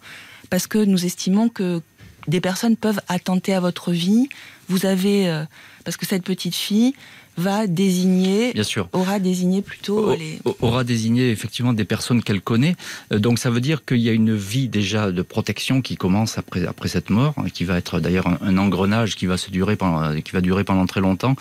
parce 0.50 0.66
que 0.66 0.78
nous 0.78 1.04
estimons 1.04 1.48
que 1.48 1.80
des 2.28 2.40
personnes 2.40 2.76
peuvent 2.76 3.00
attenter 3.08 3.54
à 3.54 3.60
votre 3.60 3.92
vie. 3.92 4.28
Vous 4.68 4.86
avez, 4.86 5.28
euh, 5.28 5.44
parce 5.84 5.96
que 5.96 6.06
cette 6.06 6.24
petite 6.24 6.54
fille 6.54 6.94
va 7.36 7.66
désigner, 7.66 8.52
Bien 8.52 8.62
sûr. 8.62 8.88
aura 8.92 9.18
désigné 9.18 9.60
plutôt 9.60 10.14
les... 10.14 10.38
Aura 10.60 10.84
désigné 10.84 11.30
effectivement 11.30 11.72
des 11.72 11.84
personnes 11.84 12.22
qu'elle 12.22 12.40
connaît. 12.40 12.76
Euh, 13.12 13.18
donc 13.18 13.38
ça 13.38 13.50
veut 13.50 13.60
dire 13.60 13.84
qu'il 13.84 13.98
y 13.98 14.08
a 14.08 14.12
une 14.12 14.34
vie 14.36 14.68
déjà 14.68 15.10
de 15.10 15.22
protection 15.22 15.82
qui 15.82 15.96
commence 15.96 16.38
après, 16.38 16.64
après 16.64 16.88
cette 16.88 17.10
mort, 17.10 17.34
hein, 17.36 17.46
qui 17.52 17.64
va 17.64 17.76
être 17.76 17.98
d'ailleurs 17.98 18.28
un, 18.40 18.56
engrenage 18.56 19.16
qui 19.16 19.26
va, 19.26 19.36
se 19.36 19.50
durer 19.50 19.76
pendant, 19.76 20.20
qui 20.20 20.32
va 20.32 20.40
durer 20.40 20.64
pendant 20.64 20.86
très 20.86 21.00
longtemps. 21.00 21.34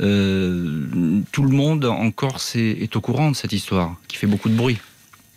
Euh, 0.00 0.84
tout 1.32 1.42
le 1.42 1.50
monde 1.50 1.84
en 1.84 2.10
Corse 2.10 2.56
est 2.56 2.94
au 2.96 3.00
courant 3.00 3.30
de 3.30 3.36
cette 3.36 3.52
histoire, 3.52 3.96
qui 4.08 4.16
fait 4.16 4.26
beaucoup 4.26 4.48
de 4.48 4.56
bruit. 4.56 4.78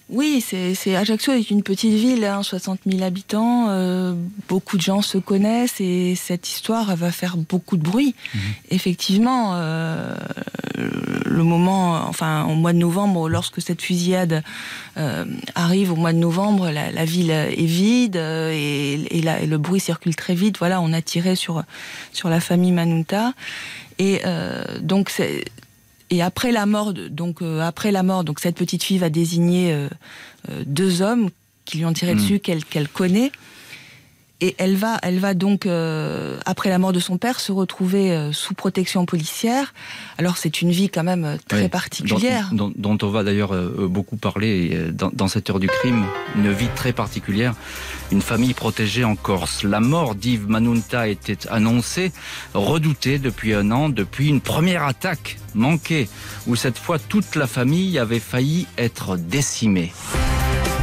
Oui, 0.09 0.41
c'est 0.41 0.95
Ajaccio 0.95 1.33
est 1.33 1.51
une 1.51 1.61
petite 1.61 1.93
ville, 1.93 2.25
hein, 2.25 2.41
60 2.41 2.79
000 2.87 3.03
habitants, 3.03 3.67
euh, 3.69 4.15
beaucoup 4.47 4.75
de 4.75 4.81
gens 4.81 5.03
se 5.03 5.19
connaissent 5.19 5.79
et 5.79 6.15
cette 6.15 6.49
histoire 6.49 6.95
va 6.95 7.11
faire 7.11 7.37
beaucoup 7.37 7.77
de 7.77 7.83
bruit. 7.83 8.15
Mhm. 8.33 8.41
Effectivement, 8.71 9.51
euh, 9.53 10.15
le 11.25 11.43
moment, 11.43 12.07
enfin 12.07 12.45
au 12.45 12.55
mois 12.55 12.73
de 12.73 12.79
novembre, 12.79 13.29
lorsque 13.29 13.61
cette 13.61 13.83
fusillade 13.83 14.41
euh, 14.97 15.25
arrive 15.53 15.91
au 15.91 15.95
mois 15.95 16.11
de 16.11 16.17
novembre, 16.17 16.71
la, 16.71 17.05
ville 17.05 17.29
est 17.29 17.55
vide 17.65 18.15
et, 18.15 18.93
et, 19.11 19.21
le 19.21 19.57
bruit 19.59 19.79
circule 19.79 20.15
très 20.15 20.33
vite. 20.33 20.57
Voilà, 20.57 20.81
on 20.81 20.91
a 20.91 21.03
tiré 21.03 21.35
sur 21.35 21.63
sur 22.13 22.29
la 22.29 22.39
famille 22.39 22.71
Manuta 22.71 23.33
et 23.99 24.21
donc 24.81 25.11
c'est 25.11 25.45
et 26.09 26.21
après 26.21 26.51
la 26.51 26.65
mort, 26.65 26.93
donc 26.93 27.41
euh, 27.41 27.61
après 27.61 27.91
la 27.91 28.03
mort, 28.03 28.23
donc 28.23 28.39
cette 28.39 28.55
petite 28.55 28.83
fille 28.83 28.97
va 28.97 29.09
désigner 29.09 29.73
euh, 29.73 29.87
euh, 30.49 30.63
deux 30.65 31.01
hommes 31.01 31.29
qui 31.65 31.77
lui 31.77 31.85
ont 31.85 31.93
tiré 31.93 32.15
hmm. 32.15 32.17
dessus 32.17 32.39
qu'elle 32.39 32.87
connaît. 32.87 33.31
Et 34.41 34.55
elle 34.58 34.75
va, 34.75 34.98
elle 35.03 35.19
va 35.19 35.34
donc, 35.34 35.67
après 36.46 36.69
la 36.69 36.79
mort 36.79 36.93
de 36.93 37.00
son 37.00 37.17
père, 37.17 37.39
se 37.39 37.51
retrouver 37.51 38.29
sous 38.31 38.53
protection 38.53 39.05
policière. 39.05 39.74
Alors 40.17 40.38
c'est 40.38 40.62
une 40.62 40.72
vie 40.72 40.89
quand 40.89 41.03
même 41.03 41.38
très 41.48 41.69
particulière. 41.69 42.51
Dont, 42.53 42.98
on 43.01 43.10
va 43.10 43.24
d'ailleurs 43.24 43.53
beaucoup 43.89 44.17
parler 44.17 44.91
dans, 44.91 45.10
dans, 45.13 45.27
cette 45.27 45.50
heure 45.50 45.60
du 45.60 45.67
crime. 45.67 46.05
Une 46.36 46.51
vie 46.51 46.69
très 46.75 46.93
particulière. 46.93 47.53
Une 48.12 48.22
famille 48.22 48.53
protégée 48.53 49.03
en 49.03 49.15
Corse. 49.15 49.63
La 49.63 49.79
mort 49.79 50.15
d'Yves 50.15 50.48
Manunta 50.48 51.08
était 51.08 51.48
annoncée, 51.50 52.12
redoutée 52.53 53.19
depuis 53.19 53.53
un 53.53 53.72
an, 53.72 53.89
depuis 53.89 54.29
une 54.29 54.41
première 54.41 54.84
attaque 54.84 55.38
manqué, 55.55 56.10
où 56.48 56.55
cette 56.55 56.77
fois 56.77 57.00
toute 57.00 57.36
la 57.36 57.48
famille 57.48 58.00
avait 58.00 58.19
failli 58.19 58.67
être 58.77 59.17
décimée. 59.17 59.91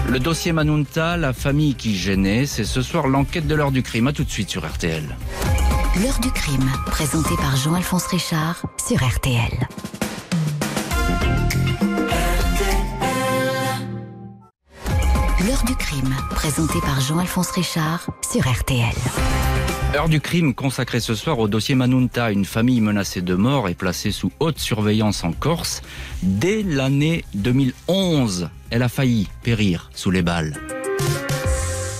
Le 0.08 0.20
dossier 0.20 0.52
Manunta, 0.52 1.16
la 1.16 1.32
famille 1.32 1.74
qui 1.74 1.96
gênait, 1.96 2.46
c'est 2.46 2.64
ce 2.64 2.80
soir 2.80 3.08
l'enquête 3.08 3.46
de 3.46 3.54
l'heure 3.54 3.72
du 3.72 3.82
crime. 3.82 4.06
A 4.06 4.12
tout 4.12 4.24
de 4.24 4.30
suite 4.30 4.48
sur 4.48 4.66
RTL. 4.66 5.04
L'heure 6.02 6.20
du 6.20 6.30
crime, 6.30 6.70
présenté 6.86 7.34
par 7.36 7.56
Jean-Alphonse 7.56 8.06
Richard 8.06 8.62
sur 8.86 8.98
RTL. 8.98 9.68
L'heure 15.56 15.64
du 15.64 15.76
crime 15.76 16.02
crime, 16.02 16.16
présenté 16.32 16.80
par 16.80 17.00
Jean-Alphonse 17.00 17.50
Richard 17.52 18.10
sur 18.30 18.42
RTL. 18.42 18.92
Heure 19.94 20.10
du 20.10 20.20
crime 20.20 20.54
consacrée 20.54 21.00
ce 21.00 21.14
soir 21.14 21.38
au 21.38 21.48
dossier 21.48 21.74
Manunta, 21.74 22.30
une 22.30 22.44
famille 22.44 22.82
menacée 22.82 23.22
de 23.22 23.34
mort 23.34 23.66
et 23.66 23.74
placée 23.74 24.10
sous 24.10 24.30
haute 24.38 24.58
surveillance 24.58 25.24
en 25.24 25.32
Corse. 25.32 25.80
Dès 26.22 26.62
l'année 26.62 27.24
2011, 27.32 28.50
elle 28.68 28.82
a 28.82 28.90
failli 28.90 29.28
périr 29.44 29.90
sous 29.94 30.10
les 30.10 30.20
balles. 30.20 30.60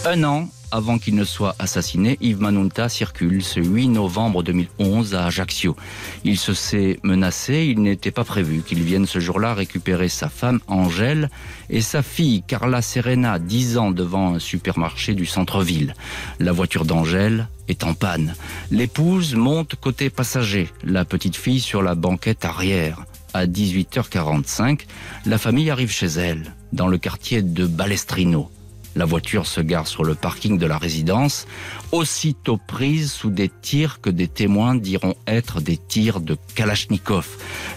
Un 0.05 0.23
an 0.25 0.51
avant 0.71 0.99
qu'il 0.99 1.15
ne 1.15 1.25
soit 1.25 1.55
assassiné, 1.59 2.19
Yves 2.21 2.41
Manunta 2.41 2.89
circule 2.89 3.43
ce 3.43 3.61
8 3.61 3.89
novembre 3.89 4.43
2011 4.43 5.15
à 5.15 5.27
Ajaccio. 5.27 5.77
Il 6.25 6.39
se 6.39 6.55
sait 6.55 6.99
menacé, 7.03 7.67
il 7.67 7.83
n'était 7.83 8.11
pas 8.11 8.25
prévu 8.25 8.63
qu'il 8.63 8.83
vienne 8.83 9.07
ce 9.07 9.21
jour-là 9.21 9.55
récupérer 9.55 10.09
sa 10.09 10.29
femme 10.29 10.61
Angèle 10.67 11.31
et 11.71 11.81
sa 11.81 12.03
fille 12.03 12.43
Carla 12.47 12.83
Serena, 12.83 13.39
10 13.39 13.79
ans 13.79 13.91
devant 13.91 14.35
un 14.35 14.39
supermarché 14.39 15.15
du 15.15 15.27
centre-ville. 15.27 15.95
La 16.41 16.53
voiture 16.53 16.85
d'Angèle 16.85 17.49
est 17.69 17.85
en 17.85 17.95
panne. 17.95 18.35
L'épouse 18.71 19.35
monte 19.35 19.77
côté 19.77 20.11
passager, 20.11 20.69
la 20.85 21.05
petite 21.05 21.37
fille 21.37 21.61
sur 21.61 21.83
la 21.83 21.95
banquette 21.95 22.45
arrière. 22.45 23.05
À 23.35 23.47
18h45, 23.47 24.81
la 25.27 25.39
famille 25.39 25.71
arrive 25.71 25.91
chez 25.91 26.07
elle, 26.07 26.55
dans 26.73 26.89
le 26.89 26.99
quartier 26.99 27.43
de 27.43 27.67
Balestrino. 27.67 28.51
La 28.97 29.05
voiture 29.05 29.47
se 29.47 29.61
gare 29.61 29.87
sur 29.87 30.05
le 30.05 30.15
parking 30.15 30.57
de 30.57 30.65
la 30.65 30.79
résidence, 30.79 31.47
aussitôt 31.93 32.57
prise 32.57 33.13
sous 33.13 33.29
des 33.29 33.51
tirs 33.51 34.01
que 34.01 34.09
des 34.09 34.27
témoins 34.27 34.75
diront 34.75 35.15
être 35.27 35.61
des 35.61 35.77
tirs 35.77 36.21
de 36.21 36.39
Kalachnikov. 36.55 37.29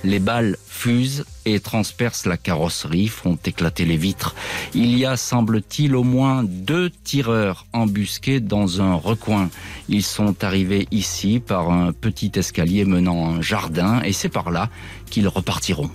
Les 0.05 0.19
balles 0.19 0.55
fusent 0.65 1.25
et 1.43 1.59
transpercent 1.59 2.25
la 2.25 2.37
carrosserie, 2.37 3.09
font 3.09 3.37
éclater 3.43 3.83
les 3.83 3.97
vitres. 3.97 4.33
Il 4.73 4.97
y 4.97 5.05
a, 5.05 5.17
semble-t-il, 5.17 5.93
au 5.93 6.03
moins 6.03 6.45
deux 6.45 6.89
tireurs 6.89 7.65
embusqués 7.73 8.39
dans 8.39 8.81
un 8.81 8.93
recoin. 8.93 9.49
Ils 9.89 10.03
sont 10.03 10.41
arrivés 10.41 10.87
ici 10.91 11.41
par 11.45 11.69
un 11.69 11.91
petit 11.91 12.31
escalier 12.35 12.85
menant 12.85 13.25
à 13.25 13.29
un 13.33 13.41
jardin 13.41 14.01
et 14.03 14.13
c'est 14.13 14.29
par 14.29 14.51
là 14.51 14.69
qu'ils 15.09 15.27
repartiront. 15.27 15.91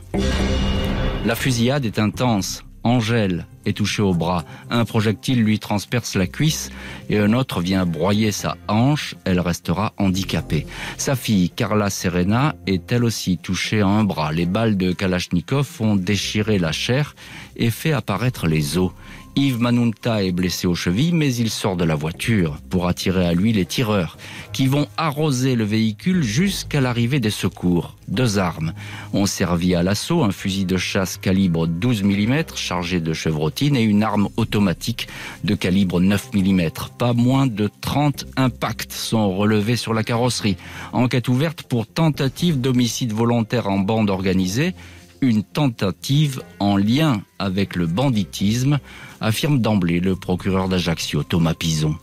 La 1.24 1.34
fusillade 1.34 1.86
est 1.86 1.98
intense. 1.98 2.62
Angèle 2.84 3.46
est 3.64 3.76
touchée 3.76 4.02
au 4.02 4.14
bras. 4.14 4.44
Un 4.70 4.84
projectile 4.84 5.42
lui 5.42 5.58
transperce 5.58 6.16
la 6.16 6.26
cuisse 6.26 6.70
et 7.08 7.18
un 7.18 7.32
autre 7.32 7.60
vient 7.60 7.86
broyer 7.86 8.30
sa 8.30 8.56
hanche. 8.68 9.14
Elle 9.24 9.40
restera 9.40 9.94
handicapée. 9.96 10.66
Sa 10.98 11.16
fille, 11.16 11.50
Carla 11.50 11.88
Serena, 11.88 12.54
est 12.66 12.92
elle 12.92 13.04
aussi 13.04 13.38
touchée 13.38 13.80
à 13.80 13.86
un 13.86 14.04
bras. 14.04 14.32
Les 14.32 14.46
balles 14.46 14.76
de 14.76 14.92
Kalachnikov 14.92 15.80
ont 15.80 15.96
déchiré 15.96 16.58
la 16.58 16.72
chair 16.72 17.16
et 17.56 17.70
fait 17.70 17.92
apparaître 17.92 18.46
les 18.46 18.76
os. 18.78 18.92
Yves 19.36 19.60
Manunta 19.60 20.22
est 20.22 20.30
blessé 20.30 20.68
aux 20.68 20.76
chevilles, 20.76 21.12
mais 21.12 21.34
il 21.34 21.50
sort 21.50 21.76
de 21.76 21.84
la 21.84 21.96
voiture 21.96 22.58
pour 22.70 22.86
attirer 22.86 23.26
à 23.26 23.34
lui 23.34 23.52
les 23.52 23.66
tireurs, 23.66 24.16
qui 24.52 24.68
vont 24.68 24.86
arroser 24.96 25.56
le 25.56 25.64
véhicule 25.64 26.22
jusqu'à 26.22 26.80
l'arrivée 26.80 27.18
des 27.18 27.30
secours. 27.30 27.96
Deux 28.06 28.38
armes 28.38 28.72
ont 29.12 29.26
servi 29.26 29.74
à 29.74 29.82
l'assaut, 29.82 30.22
un 30.22 30.30
fusil 30.30 30.66
de 30.66 30.76
chasse 30.76 31.16
calibre 31.16 31.66
12 31.66 32.04
mm 32.04 32.44
chargé 32.54 33.00
de 33.00 33.12
chevrotine 33.12 33.74
et 33.74 33.82
une 33.82 34.04
arme 34.04 34.28
automatique 34.36 35.08
de 35.42 35.56
calibre 35.56 36.00
9 36.00 36.34
mm. 36.34 36.70
Pas 36.96 37.12
moins 37.12 37.48
de 37.48 37.68
30 37.80 38.26
impacts 38.36 38.92
sont 38.92 39.36
relevés 39.36 39.76
sur 39.76 39.94
la 39.94 40.04
carrosserie. 40.04 40.56
Enquête 40.92 41.26
ouverte 41.26 41.64
pour 41.64 41.88
tentative 41.88 42.60
d'homicide 42.60 43.12
volontaire 43.12 43.68
en 43.68 43.80
bande 43.80 44.10
organisée 44.10 44.74
une 45.24 45.42
tentative 45.42 46.42
en 46.60 46.76
lien 46.76 47.22
avec 47.38 47.76
le 47.76 47.86
banditisme, 47.86 48.78
affirme 49.24 49.58
d'emblée 49.58 50.00
le 50.00 50.16
procureur 50.16 50.68
d'Ajaccio, 50.68 51.22
Thomas 51.22 51.54
Pison. 51.54 51.96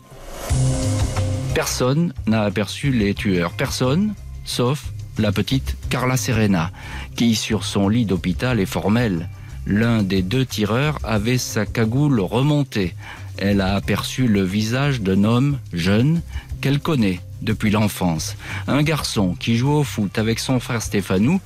Personne 1.54 2.13
n'a 2.25 2.42
aperçu 2.42 2.92
les 2.92 3.13
tueurs, 3.13 3.54
personne, 3.54 4.16
sauf 4.44 4.92
la 5.20 5.32
petite 5.32 5.78
Carla 5.90 6.18
Serena, 6.18 6.72
qui 7.16 7.36
sur 7.36 7.63
son 7.63 7.90
lit 7.90 8.06
d'hôpital 8.06 8.60
est 8.60 8.66
formelle. 8.66 9.30
L'un 9.68 10.01
des 10.01 10.24
deux 10.24 10.46
tireurs 10.46 10.98
avait 11.04 11.38
sa 11.38 11.68
cagoule 11.68 12.20
remontée. 12.22 12.96
Elle 13.38 13.62
a 13.62 13.75
aperçu 13.75 14.28
le 14.28 14.42
visage 14.44 15.01
d'un 15.01 15.24
homme 15.24 15.60
jeune 15.74 16.22
qu'elle 16.60 16.80
connaît 16.80 17.20
depuis 17.44 17.70
l'enfance. 17.70 18.36
Un 18.68 18.82
garçon 18.82 19.36
qui 19.36 19.58
joue 19.58 19.72
au 19.72 19.84
foot 19.84 20.18
avec 20.18 20.40
son 20.40 20.60
frère 20.60 20.82
Stéphanou 20.82 21.40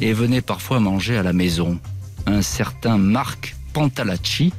et 0.00 0.12
venait 0.12 0.42
parfois 0.42 0.80
manger 0.80 1.16
à 1.16 1.22
la 1.22 1.32
maison. 1.32 1.78
Un 2.26 2.42
certain 2.42 2.96
Marc 2.96 3.54
Pantalacci, 3.72 4.52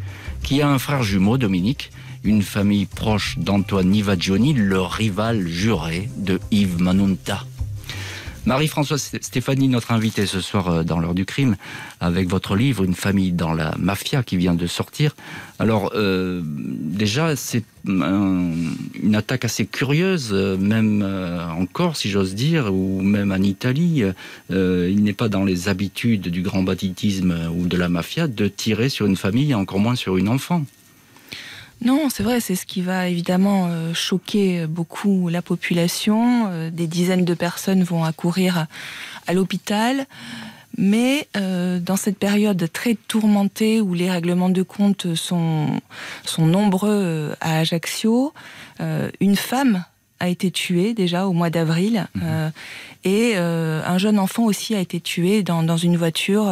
qui 0.43 0.61
a 0.61 0.69
un 0.69 0.77
frère 0.77 1.03
jumeau, 1.03 1.37
Dominique, 1.37 1.91
une 2.23 2.41
famille 2.41 2.85
proche 2.85 3.37
d'Antoine 3.39 3.89
Nivagioni, 3.89 4.53
le 4.53 4.81
rival 4.81 5.47
juré 5.47 6.09
de 6.17 6.39
Yves 6.51 6.81
Manunta. 6.81 7.45
Marie-Françoise 8.45 9.11
Stéphanie, 9.21 9.69
notre 9.69 9.91
invitée 9.91 10.25
ce 10.25 10.41
soir 10.41 10.67
euh, 10.67 10.83
dans 10.83 10.99
l'heure 10.99 11.13
du 11.13 11.25
crime, 11.25 11.55
avec 12.01 12.27
votre 12.27 12.57
livre 12.57 12.83
Une 12.83 12.93
famille 12.93 13.31
dans 13.31 13.53
la 13.53 13.73
mafia 13.79 14.21
qui 14.21 14.35
vient 14.35 14.53
de 14.53 14.67
sortir. 14.67 15.15
Alors 15.59 15.91
euh, 15.95 16.41
déjà, 16.43 17.37
c'est 17.37 17.63
une 17.85 19.15
attaque 19.15 19.45
assez 19.45 19.65
curieuse, 19.65 20.31
euh, 20.33 20.57
même 20.57 21.07
encore, 21.57 21.95
si 21.95 22.09
j'ose 22.09 22.35
dire, 22.35 22.73
ou 22.73 23.01
même 23.01 23.31
en 23.31 23.41
Italie. 23.41 24.03
il 24.49 25.03
n'est 25.03 25.13
pas 25.13 25.29
dans 25.29 25.45
les 25.45 25.69
habitudes 25.69 26.27
du 26.27 26.41
grand 26.41 26.63
banditisme 26.63 27.49
ou 27.55 27.67
de 27.67 27.77
la 27.77 27.87
mafia 27.87 28.27
de 28.27 28.47
tirer 28.47 28.89
sur 28.89 29.05
une 29.05 29.17
famille, 29.17 29.55
encore 29.55 29.79
moins 29.79 29.95
sur 29.95 30.17
une 30.17 30.27
enfant. 30.27 30.65
Non, 31.83 32.07
c'est 32.09 32.23
vrai, 32.23 32.39
c'est 32.39 32.55
ce 32.55 32.65
qui 32.65 32.81
va 32.81 33.09
évidemment 33.09 33.67
euh, 33.67 33.93
choquer 33.93 34.67
beaucoup 34.67 35.27
la 35.27 35.41
population. 35.41 36.47
Euh, 36.47 36.69
des 36.69 36.87
dizaines 36.87 37.25
de 37.25 37.33
personnes 37.33 37.83
vont 37.83 38.05
accourir 38.05 38.67
à 39.27 39.33
l'hôpital. 39.33 40.05
Mais 40.77 41.27
euh, 41.35 41.79
dans 41.79 41.97
cette 41.97 42.17
période 42.17 42.71
très 42.71 42.95
tourmentée 42.95 43.81
où 43.81 43.93
les 43.93 44.09
règlements 44.09 44.49
de 44.49 44.63
compte 44.63 45.13
sont, 45.13 45.67
sont 46.23 46.47
nombreux 46.47 47.35
à 47.41 47.59
Ajaccio, 47.59 48.33
une 49.19 49.35
femme 49.35 49.83
a 50.23 50.29
été 50.29 50.51
tuée 50.51 50.93
déjà 50.93 51.27
au 51.27 51.33
mois 51.33 51.49
d'avril 51.49 52.07
mhm. 52.15 52.51
et 53.03 53.35
un 53.35 53.97
jeune 53.97 54.17
enfant 54.17 54.43
aussi 54.45 54.73
a 54.73 54.79
été 54.79 55.01
tué 55.01 55.43
dans, 55.43 55.63
dans 55.63 55.75
une 55.75 55.97
voiture 55.97 56.45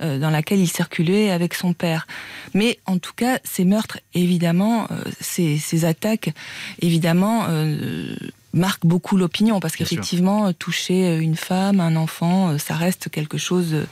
dans 0.00 0.30
laquelle 0.30 0.60
il 0.60 0.68
circulait 0.68 1.30
avec 1.30 1.54
son 1.54 1.72
père. 1.72 2.06
Mais 2.54 2.78
en 2.86 2.98
tout 2.98 3.12
cas, 3.14 3.38
ces 3.44 3.64
meurtres, 3.64 3.98
évidemment, 4.14 4.86
euh, 4.90 5.04
ces, 5.20 5.84
attaques, 5.84 6.30
évidemment, 6.80 7.44
euh, 8.54 8.58
marquent 8.58 8.86
beaucoup 8.86 9.16
l'opinion 9.16 9.60
parce 9.60 9.76
qu'effectivement 9.76 10.52
toucher 10.52 11.16
une 11.16 11.36
femme, 11.36 11.80
un 11.80 11.96
enfant, 11.96 12.58
ça 12.58 12.74
reste 12.74 13.08
quelque 13.10 13.38
chose. 13.38 13.86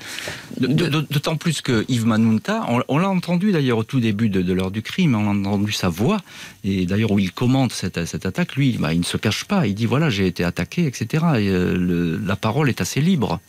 D'autant 0.59 1.37
plus 1.37 1.61
que 1.61 1.85
Yves 1.89 2.07
Manunta, 2.07 2.67
on, 2.89 2.99
l'a 2.99 3.09
entendu 3.09 3.53
d'ailleurs 3.53 3.79
au 3.79 3.85
tout 3.85 4.01
début 4.01 4.29
de, 4.29 4.53
l'heure 4.53 4.71
du 4.71 4.83
crime, 4.83 5.15
on 5.15 5.27
a 5.27 5.49
entendu 5.49 5.73
sa 5.73 5.89
voix 5.89 6.19
et 6.65 6.87
d'ailleurs 6.87 7.13
où 7.13 7.19
il 7.19 7.33
commente 7.33 7.73
cette, 7.73 7.97
attaque, 7.97 8.57
lui, 8.57 8.77
bah, 8.79 8.93
il 8.93 9.01
ne 9.01 9.05
se 9.05 9.17
cache 9.17 9.45
pas, 9.45 9.67
il 9.67 9.75
dit 9.75 9.87
voilà 9.87 10.11
j'ai 10.11 10.27
été 10.27 10.45
attaqué, 10.45 10.87
etc. 10.87 11.25
Euh, 11.35 12.19
la 12.25 12.37
parole 12.37 12.69
est 12.69 12.81
assez 12.81 13.01
libre. 13.01 13.41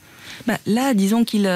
Bah, 0.47 0.57
là, 0.65 0.93
disons 0.93 1.23
qu'il 1.25 1.47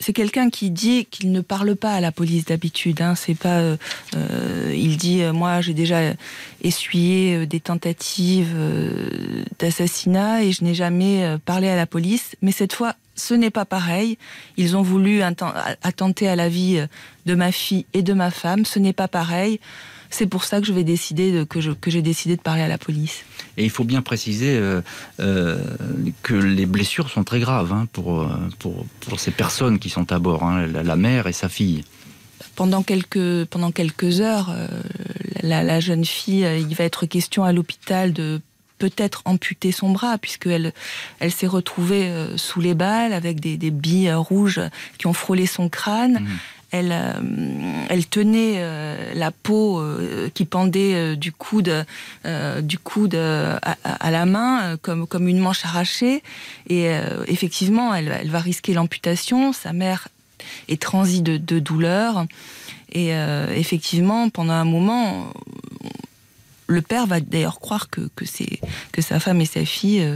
c'est 0.00 0.14
quelqu'un 0.14 0.48
qui 0.48 0.70
dit 0.70 1.04
qu'il 1.04 1.30
ne 1.30 1.42
parle 1.42 1.76
pas 1.76 1.92
à 1.92 2.00
la 2.00 2.10
police 2.10 2.46
d'habitude. 2.46 3.02
Hein. 3.02 3.14
C'est 3.14 3.34
pas, 3.34 3.58
euh, 3.58 3.76
euh, 4.16 4.72
il 4.74 4.96
dit 4.96 5.22
euh, 5.22 5.32
moi 5.32 5.60
j'ai 5.60 5.74
déjà 5.74 6.14
essuyé 6.62 7.46
des 7.46 7.60
tentatives 7.60 8.54
d'assassinat 9.58 10.42
et 10.42 10.52
je 10.52 10.64
n'ai 10.64 10.74
jamais 10.74 11.36
parlé 11.44 11.68
à 11.68 11.76
la 11.76 11.86
police. 11.86 12.34
Mais 12.40 12.52
cette 12.52 12.72
fois, 12.72 12.94
ce 13.14 13.34
n'est 13.34 13.50
pas 13.50 13.66
pareil. 13.66 14.16
Ils 14.56 14.76
ont 14.76 14.82
voulu 14.82 15.22
attenter 15.22 16.28
à 16.28 16.36
la 16.36 16.48
vie 16.48 16.84
de 17.26 17.34
ma 17.34 17.52
fille 17.52 17.84
et 17.92 18.02
de 18.02 18.14
ma 18.14 18.30
femme. 18.30 18.64
Ce 18.64 18.78
n'est 18.78 18.94
pas 18.94 19.08
pareil. 19.08 19.60
C'est 20.10 20.26
pour 20.26 20.44
ça 20.44 20.60
que 20.60 20.66
je 20.66 20.72
vais 20.72 20.84
décider 20.84 21.32
de, 21.32 21.44
que, 21.44 21.60
j'ai 21.60 22.02
décidé 22.02 22.36
de 22.36 22.42
parler 22.42 22.62
à 22.62 22.68
la 22.68 22.78
police. 22.78 23.24
Et 23.56 23.64
il 23.64 23.70
faut 23.70 23.84
bien 23.84 24.02
préciser 24.02 24.56
euh, 24.56 24.80
euh, 25.20 25.58
que 26.22 26.34
les 26.34 26.66
blessures 26.66 27.10
sont 27.10 27.22
très 27.22 27.38
graves 27.38 27.72
hein, 27.72 27.86
pour, 27.92 28.28
pour, 28.58 28.84
pour, 29.00 29.20
ces 29.20 29.30
personnes 29.30 29.78
qui 29.78 29.88
sont 29.88 30.12
à 30.12 30.18
bord, 30.18 30.42
hein, 30.42 30.66
la, 30.66 30.96
mère 30.96 31.28
et 31.28 31.32
sa 31.32 31.48
fille. 31.48 31.84
Pendant 32.56 32.82
quelques, 32.82 33.44
pendant 33.46 33.70
quelques 33.70 34.20
heures, 34.20 34.50
euh, 34.50 34.68
la, 35.42 35.80
jeune 35.80 36.04
fille, 36.04 36.46
il 36.58 36.74
va 36.74 36.84
être 36.84 37.06
question 37.06 37.44
à 37.44 37.52
l'hôpital 37.52 38.12
de 38.12 38.40
peut-être 38.78 39.20
amputer 39.26 39.72
son 39.72 39.90
bras 39.90 40.16
puisqu'elle 40.16 40.72
elle 41.18 41.30
s'est 41.30 41.46
retrouvée 41.46 42.10
sous 42.36 42.62
les 42.62 42.72
balles 42.72 43.12
avec 43.12 43.38
des, 43.38 43.70
billes 43.70 44.14
rouges 44.14 44.62
qui 44.96 45.06
ont 45.06 45.12
frôlé 45.12 45.44
son 45.44 45.68
crâne. 45.68 46.20
Mmh 46.20 46.28
elle, 46.70 46.92
euh, 46.92 47.12
elle 47.88 48.06
tenait 48.06 48.54
euh, 48.58 49.12
la 49.14 49.30
peau 49.30 49.80
euh, 49.80 50.28
qui 50.32 50.44
pendait 50.44 51.16
du 51.16 51.32
coude, 51.32 51.84
à, 52.24 54.10
la 54.10 54.26
main 54.26 54.76
comme, 54.82 55.28
une 55.28 55.38
manche 55.38 55.64
arrachée. 55.64 56.22
Et 56.68 56.90
effectivement, 57.26 57.94
elle, 57.94 58.30
va 58.30 58.40
risquer 58.40 58.74
l'amputation. 58.74 59.52
Sa 59.52 59.72
mère 59.72 60.08
est 60.68 60.80
transie 60.80 61.22
de, 61.22 61.36
de 61.36 61.58
douleur. 61.58 62.26
Et 62.92 63.10
effectivement, 63.54 64.28
pendant 64.30 64.52
un 64.52 64.64
moment, 64.64 65.32
le 66.66 66.82
père 66.82 67.06
va 67.06 67.20
d'ailleurs 67.20 67.60
croire 67.60 67.90
que, 67.90 68.02
que, 68.14 68.24
que 68.92 69.02
sa 69.02 69.20
femme 69.20 69.40
et 69.40 69.46
sa 69.46 69.64
fille 69.64 70.06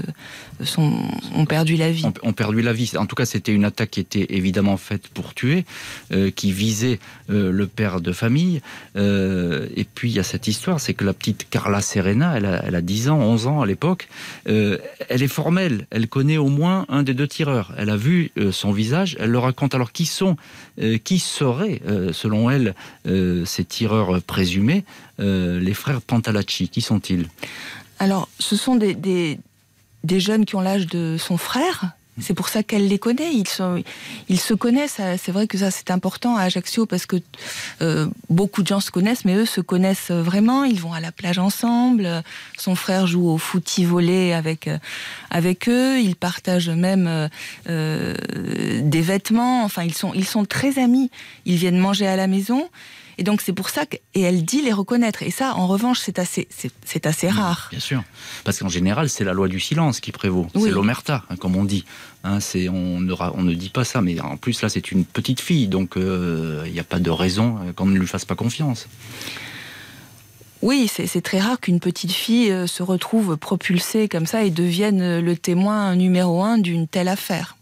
sont, 0.62 0.92
ont 1.34 1.46
perdu 1.46 1.76
la 1.76 1.90
vie. 1.90 2.04
Ont, 2.22 2.32
perdu 2.32 2.62
la 2.62 2.72
vie. 2.72 2.92
En 2.96 3.06
tout 3.06 3.16
cas, 3.16 3.24
c'était 3.24 3.52
une 3.52 3.64
attaque 3.64 3.90
qui 3.90 4.00
était 4.00 4.26
évidemment 4.30 4.76
faite 4.76 5.08
pour 5.08 5.34
tuer, 5.34 5.64
euh, 6.12 6.30
qui 6.30 6.52
visait 6.52 7.00
euh, 7.30 7.50
le 7.50 7.66
père 7.66 8.00
de 8.00 8.12
famille. 8.12 8.60
et 8.96 9.86
puis, 9.94 10.10
il 10.10 10.16
y 10.16 10.18
a 10.18 10.22
cette 10.22 10.48
histoire, 10.48 10.80
c'est 10.80 10.94
que 10.94 11.04
la 11.04 11.12
petite 11.12 11.48
Carla 11.50 11.80
Serena, 11.80 12.36
elle 12.36 12.46
a, 12.46 12.64
elle 12.66 12.74
a 12.74 12.80
10 12.80 13.08
ans, 13.08 13.18
11 13.18 13.46
ans 13.46 13.60
à 13.60 13.66
l'époque, 13.66 14.08
elle 14.46 15.22
est 15.22 15.28
formelle, 15.28 15.86
elle 15.90 16.08
connaît 16.08 16.36
au 16.36 16.48
moins 16.48 16.86
un 16.88 17.02
des 17.02 17.14
deux 17.14 17.28
tireurs. 17.28 17.72
Elle 17.76 17.90
a 17.90 17.96
vu 17.96 18.32
son 18.50 18.72
visage, 18.72 19.16
elle 19.18 19.30
le 19.30 19.38
raconte. 19.38 19.74
Alors, 19.74 19.92
qui 19.92 20.06
sont, 20.06 20.36
qui 21.04 21.18
seraient, 21.18 21.80
selon 22.12 22.50
elle, 22.50 22.74
ces 23.44 23.64
tireurs 23.64 24.22
présumés 24.22 24.84
euh, 25.20 25.60
les 25.60 25.74
frères 25.74 26.00
Pantalacci, 26.00 26.68
qui 26.68 26.80
sont-ils? 26.80 27.28
Alors, 27.98 28.28
ce 28.40 28.56
sont 28.56 28.74
des, 28.74 28.94
des, 28.94 29.38
jeunes 30.20 30.44
qui 30.44 30.54
ont 30.56 30.60
l'âge 30.60 30.86
de 30.86 31.16
son 31.18 31.36
frère. 31.36 31.94
C'est 32.20 32.34
pour 32.34 32.48
ça 32.48 32.62
qu'elle 32.62 32.86
les 32.86 32.98
connaît. 33.00 33.34
Ils, 33.34 33.48
sont, 33.48 33.82
ils 34.28 34.38
se 34.38 34.54
connaissent. 34.54 35.00
C'est 35.18 35.32
vrai 35.32 35.48
que 35.48 35.58
ça, 35.58 35.72
c'est 35.72 35.90
important 35.90 36.36
à 36.36 36.42
Ajaccio 36.42 36.86
parce 36.86 37.06
que 37.06 37.16
euh, 37.82 38.06
beaucoup 38.30 38.62
de 38.62 38.68
gens 38.68 38.78
se 38.78 38.92
connaissent, 38.92 39.24
mais 39.24 39.34
eux 39.34 39.46
se 39.46 39.60
connaissent 39.60 40.12
vraiment. 40.12 40.62
Ils 40.62 40.80
vont 40.80 40.92
à 40.92 41.00
la 41.00 41.10
plage 41.10 41.40
ensemble. 41.40 42.22
Son 42.56 42.76
frère 42.76 43.08
joue 43.08 43.28
au 43.28 43.36
footy 43.36 43.84
volé 43.84 44.32
avec, 44.32 44.70
avec 45.30 45.68
eux. 45.68 45.98
Ils 45.98 46.14
partagent 46.14 46.70
même 46.70 47.28
euh, 47.68 48.14
des 48.80 49.00
vêtements. 49.00 49.64
Enfin, 49.64 49.82
ils 49.82 49.94
sont, 49.94 50.14
ils 50.14 50.26
sont 50.26 50.44
très 50.44 50.78
amis. 50.78 51.10
Ils 51.46 51.56
viennent 51.56 51.78
manger 51.78 52.06
à 52.06 52.14
la 52.14 52.28
maison. 52.28 52.68
Et 53.18 53.22
donc 53.22 53.40
c'est 53.40 53.52
pour 53.52 53.68
ça 53.68 53.86
que 53.86 53.96
et 54.14 54.22
elle 54.22 54.44
dit 54.44 54.62
les 54.62 54.72
reconnaître. 54.72 55.22
Et 55.22 55.30
ça, 55.30 55.54
en 55.54 55.66
revanche, 55.66 56.00
c'est 56.00 56.18
assez 56.18 56.48
c'est 56.84 57.06
assez 57.06 57.28
rare. 57.28 57.68
Bien 57.70 57.80
sûr, 57.80 58.02
parce 58.44 58.58
qu'en 58.58 58.68
général, 58.68 59.08
c'est 59.08 59.24
la 59.24 59.32
loi 59.32 59.48
du 59.48 59.60
silence 59.60 60.00
qui 60.00 60.12
prévaut. 60.12 60.46
C'est 60.54 60.70
l'omerta, 60.70 61.24
hein, 61.30 61.36
comme 61.36 61.56
on 61.56 61.64
dit. 61.64 61.84
Hein, 62.22 62.40
c'est 62.40 62.68
on 62.68 63.00
ne 63.00 63.14
on 63.34 63.42
ne 63.42 63.54
dit 63.54 63.68
pas 63.68 63.84
ça, 63.84 64.00
mais 64.00 64.18
en 64.20 64.36
plus 64.36 64.62
là, 64.62 64.68
c'est 64.68 64.90
une 64.90 65.04
petite 65.04 65.40
fille, 65.40 65.68
donc 65.68 65.96
euh, 65.96 66.62
il 66.66 66.72
n'y 66.72 66.80
a 66.80 66.84
pas 66.84 66.98
de 66.98 67.10
raison 67.10 67.58
euh, 67.58 67.72
qu'on 67.72 67.86
ne 67.86 67.98
lui 67.98 68.06
fasse 68.06 68.24
pas 68.24 68.34
confiance. 68.34 68.88
Oui, 70.62 70.88
c'est 70.88 71.20
très 71.20 71.40
rare 71.40 71.60
qu'une 71.60 71.80
petite 71.80 72.12
fille 72.12 72.50
euh, 72.50 72.66
se 72.66 72.82
retrouve 72.82 73.36
propulsée 73.36 74.08
comme 74.08 74.24
ça 74.24 74.44
et 74.44 74.50
devienne 74.50 75.20
le 75.20 75.36
témoin 75.36 75.94
numéro 75.94 76.42
un 76.42 76.56
d'une 76.56 76.88
telle 76.88 77.08
affaire. 77.08 77.56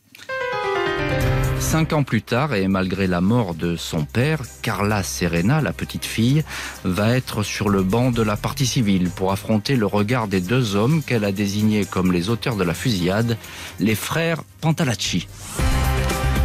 Cinq 1.63 1.95
ans 1.95 2.03
plus 2.03 2.21
tard, 2.21 2.53
et 2.53 2.69
malgré 2.69 3.07
la 3.07 3.23
mort 3.23 3.55
de 3.55 3.77
son 3.77 4.05
père, 4.05 4.41
Carla 4.61 5.03
Serena, 5.03 5.63
la 5.63 5.73
petite 5.73 6.05
fille, 6.05 6.45
va 6.85 7.17
être 7.17 7.43
sur 7.43 7.71
le 7.71 7.83
banc 7.83 8.11
de 8.11 8.21
la 8.21 8.37
partie 8.37 8.67
civile 8.67 9.09
pour 9.09 9.33
affronter 9.33 9.77
le 9.77 9.87
regard 9.87 10.29
des 10.29 10.43
deux 10.43 10.77
hommes 10.77 11.03
qu'elle 11.03 11.25
a 11.25 11.33
désignés 11.33 11.87
comme 11.87 12.13
les 12.13 12.29
auteurs 12.29 12.57
de 12.57 12.65
la 12.65 12.75
fusillade, 12.75 13.39
les 13.81 13.95
frères 13.95 14.43
Pantalacci. 14.61 15.29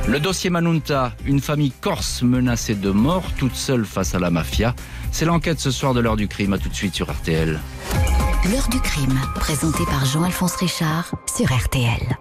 Le 0.08 0.22
dossier 0.22 0.50
Manunta, 0.50 1.12
une 1.26 1.42
famille 1.42 1.74
corse 1.82 2.22
menacée 2.22 2.76
de 2.76 2.92
mort, 2.92 3.26
toute 3.38 3.56
seule 3.56 3.86
face 3.86 4.16
à 4.16 4.20
la 4.20 4.30
mafia. 4.30 4.74
C'est 5.12 5.26
l'enquête 5.26 5.60
ce 5.60 5.72
soir 5.72 5.94
de 5.94 6.00
l'heure 6.00 6.16
du 6.16 6.30
crime. 6.30 6.54
À 6.54 6.58
tout 6.58 6.70
de 6.70 6.76
suite 6.76 6.96
sur 6.96 7.12
RTL. 7.12 7.60
L'heure 8.50 8.70
du 8.70 8.80
crime, 8.80 9.20
présenté 9.36 9.84
par 9.86 10.06
Jean-Alphonse 10.06 10.56
Richard 10.56 11.12
sur 11.36 11.48
RTL. 11.52 12.18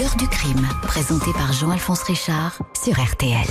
L'heure 0.00 0.16
du 0.16 0.28
crime, 0.28 0.66
présenté 0.82 1.30
par 1.34 1.52
Jean-Alphonse 1.52 2.04
Richard 2.04 2.58
sur 2.82 2.94
RTL. 2.94 3.46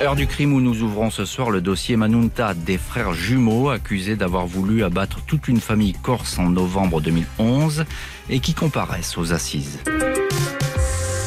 Heure 0.00 0.16
du 0.16 0.26
crime 0.26 0.54
où 0.54 0.62
nous 0.62 0.80
ouvrons 0.80 1.10
ce 1.10 1.26
soir 1.26 1.50
le 1.50 1.60
dossier 1.60 1.96
Manunta 1.96 2.54
des 2.54 2.78
frères 2.78 3.12
jumeaux 3.12 3.68
accusés 3.68 4.16
d'avoir 4.16 4.46
voulu 4.46 4.82
abattre 4.82 5.20
toute 5.26 5.46
une 5.48 5.60
famille 5.60 5.92
corse 5.92 6.38
en 6.38 6.48
novembre 6.48 7.02
2011 7.02 7.84
et 8.30 8.40
qui 8.40 8.54
comparaissent 8.54 9.18
aux 9.18 9.34
assises. 9.34 9.80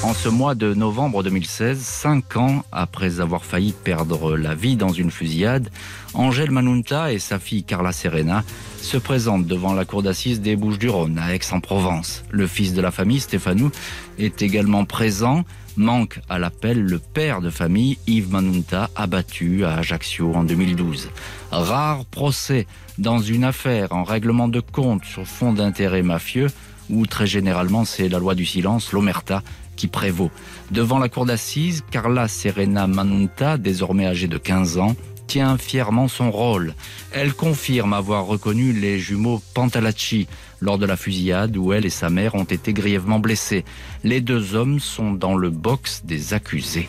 En 0.03 0.13
ce 0.13 0.27
mois 0.27 0.53
de 0.53 0.73
novembre 0.73 1.23
2016, 1.23 1.79
cinq 1.79 2.35
ans 2.35 2.65
après 2.73 3.21
avoir 3.21 3.45
failli 3.45 3.71
perdre 3.71 4.35
la 4.35 4.53
vie 4.53 4.75
dans 4.75 4.91
une 4.91 5.09
fusillade, 5.09 5.69
Angèle 6.13 6.51
Manunta 6.51 7.13
et 7.13 7.19
sa 7.19 7.39
fille 7.39 7.63
Carla 7.63 7.93
Serena 7.93 8.43
se 8.81 8.97
présentent 8.97 9.47
devant 9.47 9.73
la 9.73 9.85
cour 9.85 10.03
d'assises 10.03 10.41
des 10.41 10.57
Bouches-du-Rhône 10.57 11.17
à 11.17 11.33
Aix-en-Provence. 11.33 12.25
Le 12.31 12.47
fils 12.47 12.73
de 12.73 12.81
la 12.81 12.91
famille, 12.91 13.21
Stéphanou, 13.21 13.71
est 14.19 14.41
également 14.41 14.83
présent. 14.83 15.45
Manque 15.77 16.19
à 16.29 16.37
l'appel 16.37 16.83
le 16.83 16.99
père 16.99 17.39
de 17.39 17.49
famille, 17.49 17.97
Yves 18.05 18.29
Manunta, 18.29 18.89
abattu 18.97 19.63
à 19.63 19.75
Ajaccio 19.75 20.33
en 20.35 20.43
2012. 20.43 21.11
Rare 21.51 22.03
procès 22.05 22.67
dans 22.97 23.19
une 23.19 23.45
affaire 23.45 23.93
en 23.93 24.03
règlement 24.03 24.49
de 24.49 24.59
compte 24.59 25.05
sur 25.05 25.25
fond 25.25 25.53
d'intérêt 25.53 26.03
mafieux, 26.03 26.47
où 26.89 27.07
très 27.07 27.25
généralement 27.25 27.85
c'est 27.85 28.09
la 28.09 28.19
loi 28.19 28.35
du 28.35 28.45
silence, 28.45 28.91
l'omerta, 28.91 29.41
qui 29.75 29.87
prévaut. 29.87 30.31
Devant 30.71 30.99
la 30.99 31.09
cour 31.09 31.25
d'assises, 31.25 31.83
Carla 31.91 32.27
Serena 32.27 32.87
Manunta, 32.87 33.57
désormais 33.57 34.05
âgée 34.05 34.27
de 34.27 34.37
15 34.37 34.77
ans, 34.77 34.95
tient 35.27 35.57
fièrement 35.57 36.07
son 36.07 36.31
rôle. 36.31 36.75
Elle 37.11 37.33
confirme 37.33 37.93
avoir 37.93 38.25
reconnu 38.25 38.73
les 38.73 38.99
jumeaux 38.99 39.41
Pantalacci 39.53 40.27
lors 40.63 40.77
de 40.77 40.85
la 40.85 40.95
fusillade 40.95 41.57
où 41.57 41.73
elle 41.73 41.85
et 41.85 41.89
sa 41.89 42.09
mère 42.09 42.35
ont 42.35 42.45
été 42.45 42.71
grièvement 42.71 43.19
blessés. 43.19 43.65
Les 44.05 44.21
deux 44.21 44.55
hommes 44.55 44.79
sont 44.79 45.11
dans 45.11 45.35
le 45.35 45.49
box 45.49 46.03
des 46.05 46.33
accusés. 46.33 46.87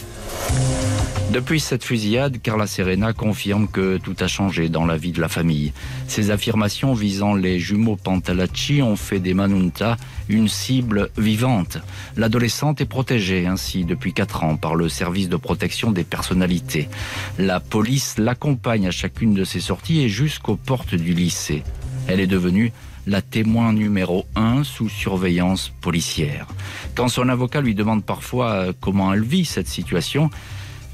Depuis 1.33 1.59
cette 1.59 1.83
fusillade, 1.83 2.41
Carla 2.41 2.69
Serena 2.69 3.13
confirme 3.13 3.67
que 3.67 3.97
tout 3.97 4.15
a 4.21 4.29
changé 4.29 4.69
dans 4.69 4.87
la 4.87 4.97
vie 4.97 5.11
de 5.11 5.21
la 5.21 5.29
famille. 5.29 5.73
Ses 6.07 6.31
affirmations 6.31 6.95
visant 6.95 7.35
les 7.35 7.59
jumeaux 7.59 7.97
Pantalacci 7.97 8.81
ont 8.81 8.95
fait 8.95 9.19
des 9.19 9.35
Manunta 9.35 9.97
une 10.29 10.47
cible 10.47 11.11
vivante. 11.19 11.79
L'adolescente 12.17 12.81
est 12.81 12.87
protégée 12.87 13.49
ainsi 13.49 13.85
depuis 13.85 14.13
4 14.13 14.45
ans 14.45 14.57
par 14.57 14.77
le 14.77 14.89
service 14.89 15.29
de 15.29 15.37
protection 15.37 15.91
des 15.91 16.05
personnalités. 16.05 16.89
La 17.41 17.59
police 17.59 18.15
l'accompagne 18.19 18.87
à 18.87 18.93
chacune 18.93 19.35
de 19.35 19.43
ses 19.43 19.61
sorties 19.61 20.03
et 20.03 20.09
jusqu'aux 20.09 20.57
portes 20.57 20.95
du 20.95 21.15
lycée. 21.15 21.65
Elle 22.07 22.21
est 22.21 22.29
devenue 22.29 22.73
la 23.07 23.23
témoin 23.23 23.73
numéro 23.73 24.27
un 24.35 24.65
sous 24.65 24.89
surveillance 24.89 25.73
policière. 25.81 26.47
Quand 26.95 27.09
son 27.09 27.29
avocat 27.29 27.61
lui 27.61 27.75
demande 27.75 28.05
parfois 28.05 28.51
euh, 28.53 28.73
comment 28.81 29.13
elle 29.13 29.25
vit 29.25 29.45
cette 29.45 29.69
situation, 29.69 30.31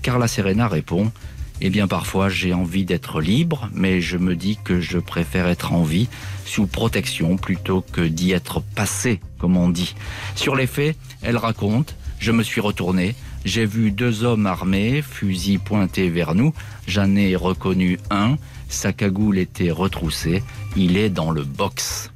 Carla 0.03 0.29
Serena 0.29 0.69
répond 0.69 1.13
eh 1.61 1.71
bien 1.71 1.87
parfois 1.87 2.29
j'ai 2.29 2.55
envie 2.55 2.85
d'être 2.85 3.21
libre, 3.21 3.69
mais 3.75 4.01
je 4.01 4.17
me 4.17 4.35
dis 4.35 4.59
que 4.63 4.81
je 4.81 4.99
préfère 4.99 5.47
être 5.47 5.73
en 5.73 5.83
vie, 5.83 6.09
sous 6.45 6.67
protection, 6.67 7.37
plutôt 7.37 7.83
que 7.93 8.01
d'y 8.01 8.33
être 8.33 8.63
passé, 8.75 9.21
comme 9.39 9.57
on 9.57 9.69
dit. 9.69 9.95
Sur 10.35 10.57
les 10.57 10.67
faits, 10.67 10.97
elle 11.23 11.37
raconte, 11.37 11.97
je 12.19 12.33
me 12.33 12.43
suis 12.43 12.61
retourné, 12.61 13.15
j'ai 13.45 13.67
vu 13.67 13.91
deux 13.91 14.25
hommes 14.25 14.47
armés, 14.47 15.03
fusils 15.03 15.59
pointés 15.59 16.09
vers 16.09 16.35
nous, 16.35 16.55
j'en 16.87 17.15
ai 17.15 17.37
reconnu 17.37 17.99
un, 18.11 18.37
sa 18.71 18.93
cagoule 18.93 19.39
était 19.39 19.71
retroussée, 19.71 20.43
il 20.77 20.97
est 20.97 21.11
dans 21.11 21.31
le 21.31 21.43
box. 21.43 22.11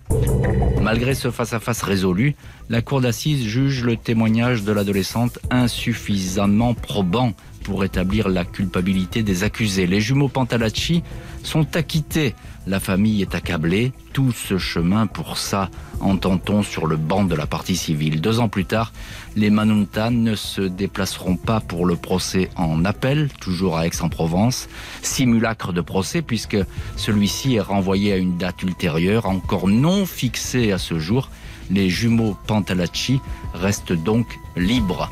Malgré 0.80 1.14
ce 1.14 1.30
face-à-face 1.30 1.82
résolu, 1.82 2.36
la 2.68 2.80
cour 2.80 3.00
d'assises 3.00 3.44
juge 3.44 3.84
le 3.84 3.96
témoignage 3.96 4.62
de 4.62 4.72
l'adolescente 4.72 5.38
insuffisamment 5.50 6.74
probant 6.74 7.32
pour 7.64 7.84
établir 7.84 8.28
la 8.28 8.44
culpabilité 8.44 9.22
des 9.22 9.42
accusés. 9.42 9.86
Les 9.86 10.00
jumeaux 10.00 10.28
Pantalacci 10.28 11.02
sont 11.42 11.76
acquittés. 11.76 12.34
La 12.66 12.80
famille 12.80 13.20
est 13.20 13.34
accablée. 13.34 13.92
Tout 14.14 14.32
ce 14.32 14.56
chemin 14.56 15.06
pour 15.06 15.36
ça, 15.36 15.68
entend-on 16.00 16.62
sur 16.62 16.86
le 16.86 16.96
banc 16.96 17.24
de 17.24 17.34
la 17.34 17.46
partie 17.46 17.76
civile. 17.76 18.22
Deux 18.22 18.40
ans 18.40 18.48
plus 18.48 18.64
tard, 18.64 18.92
les 19.36 19.50
Manunta 19.50 20.10
ne 20.10 20.34
se 20.34 20.62
déplaceront 20.62 21.36
pas 21.36 21.60
pour 21.60 21.84
le 21.84 21.96
procès 21.96 22.48
en 22.56 22.84
appel, 22.86 23.28
toujours 23.40 23.76
à 23.76 23.86
Aix-en-Provence. 23.86 24.68
Simulacre 25.02 25.72
de 25.74 25.82
procès 25.82 26.22
puisque 26.22 26.56
celui-ci 26.96 27.56
est 27.56 27.60
renvoyé 27.60 28.12
à 28.12 28.16
une 28.16 28.38
date 28.38 28.62
ultérieure, 28.62 29.26
encore 29.26 29.68
non 29.68 30.06
fixée 30.06 30.72
à 30.72 30.78
ce 30.78 30.98
jour. 30.98 31.30
Les 31.70 31.90
jumeaux 31.90 32.36
Pantalacci 32.46 33.20
restent 33.52 33.92
donc 33.92 34.26
libres. 34.56 35.10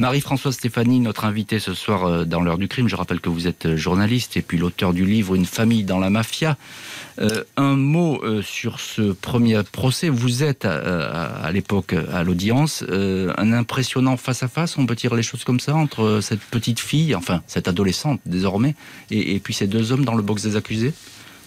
Marie-Françoise 0.00 0.54
Stéphanie, 0.54 0.98
notre 0.98 1.26
invitée 1.26 1.58
ce 1.58 1.74
soir 1.74 2.06
euh, 2.06 2.24
dans 2.24 2.40
l'heure 2.40 2.56
du 2.56 2.68
crime. 2.68 2.88
Je 2.88 2.96
rappelle 2.96 3.20
que 3.20 3.28
vous 3.28 3.46
êtes 3.46 3.66
euh, 3.66 3.76
journaliste 3.76 4.34
et 4.38 4.40
puis 4.40 4.56
l'auteur 4.56 4.94
du 4.94 5.04
livre 5.04 5.34
Une 5.34 5.44
famille 5.44 5.84
dans 5.84 5.98
la 5.98 6.08
mafia. 6.08 6.56
Euh, 7.20 7.44
un 7.58 7.76
mot 7.76 8.22
sur 8.40 8.80
ce 8.80 9.12
premier 9.12 9.62
procès. 9.62 10.08
Vous 10.08 10.42
êtes 10.42 10.64
à, 10.64 11.50
l'époque 11.52 11.94
à 12.10 12.24
l'audience 12.24 12.82
un 12.88 13.52
impressionnant 13.52 14.16
face 14.16 14.42
à 14.42 14.48
face, 14.48 14.78
on 14.78 14.86
peut 14.86 14.94
dire 14.94 15.14
les 15.14 15.22
choses 15.22 15.44
comme 15.44 15.60
ça, 15.60 15.74
entre 15.74 16.20
cette 16.22 16.40
petite 16.40 16.80
fille, 16.80 17.14
enfin 17.14 17.42
cette 17.46 17.68
adolescente 17.68 18.20
désormais, 18.24 18.74
et, 19.10 19.38
puis 19.40 19.52
ces 19.52 19.66
deux 19.66 19.92
hommes 19.92 20.06
dans 20.06 20.14
le 20.14 20.22
box 20.22 20.42
des 20.42 20.56
accusés? 20.56 20.94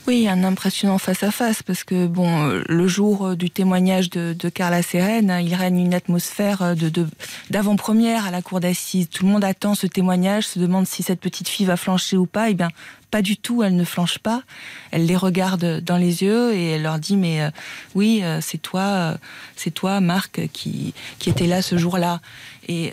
Oui, 0.06 0.28
un 0.28 0.44
impressionnant 0.44 0.98
face 0.98 1.24
à 1.24 1.32
face 1.32 1.64
parce 1.64 1.86
que 1.86 2.08
bon, 2.08 2.50
euh, 2.50 2.62
le 2.68 2.88
jour 2.88 3.26
euh, 3.26 3.36
du 3.38 3.50
témoignage 3.50 4.10
de, 4.10 4.50
Carla 4.50 4.82
Sérène, 4.82 5.32
hein, 5.32 5.40
il 5.40 5.56
règne 5.56 5.80
une 5.80 5.94
atmosphère 5.94 6.62
euh, 6.62 6.76
de 6.76 7.08
d'avant-première 7.50 8.26
à 8.26 8.32
la 8.32 8.42
cour 8.42 8.60
d'assises. 8.60 9.08
Tout 9.08 9.24
le 9.24 9.32
monde 9.32 9.46
attend 9.46 9.76
ce 9.76 9.88
témoignage, 9.88 10.46
se 10.46 10.60
demande 10.60 10.88
si 10.88 11.04
cette 11.04 11.22
petite 11.22 11.48
fille 11.48 11.66
va 11.66 11.78
flancher 11.78 12.18
ou 12.18 12.26
pas. 12.26 12.50
Eh 12.50 12.54
bien, 12.54 12.68
pas 13.12 13.22
du 13.22 13.38
tout, 13.38 13.64
elle 13.64 13.78
ne 13.78 13.86
flanche 13.86 14.20
pas. 14.20 14.44
Elle 14.92 15.06
les 15.06 15.16
regarde 15.16 15.80
dans 15.80 15.98
les 15.98 16.22
yeux 16.22 16.54
et 16.54 16.72
elle 16.72 16.82
leur 16.82 17.00
dit 17.00 17.16
mais 17.16 17.50
oui, 17.96 18.24
c'est 18.42 18.58
toi, 18.58 19.18
c'est 19.56 19.72
toi, 19.72 20.02
Marc, 20.02 20.50
qui 20.52 20.94
qui 21.20 21.30
était 21.30 21.48
là 21.48 21.62
ce 21.62 21.78
jour-là. 21.78 22.20
Et 22.68 22.92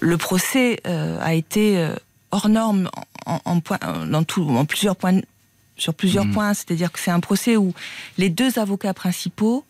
le 0.00 0.16
procès 0.16 0.80
a 0.84 1.34
été 1.34 1.88
hors 2.30 2.48
norme 2.48 2.90
en, 3.26 3.60
point, 3.60 3.78
dans 4.10 4.24
tout, 4.24 4.42
en 4.42 4.64
plusieurs 4.64 4.96
points, 4.96 5.20
sur 5.76 5.94
plusieurs 5.94 6.24
mmh. 6.26 6.32
points. 6.32 6.54
C'est-à-dire 6.54 6.92
que 6.92 6.98
c'est 6.98 7.10
un 7.10 7.20
procès 7.20 7.56
où 7.56 7.72
les 8.16 8.30
deux 8.30 8.58
avocats 8.58 8.94
principaux, 8.94 9.64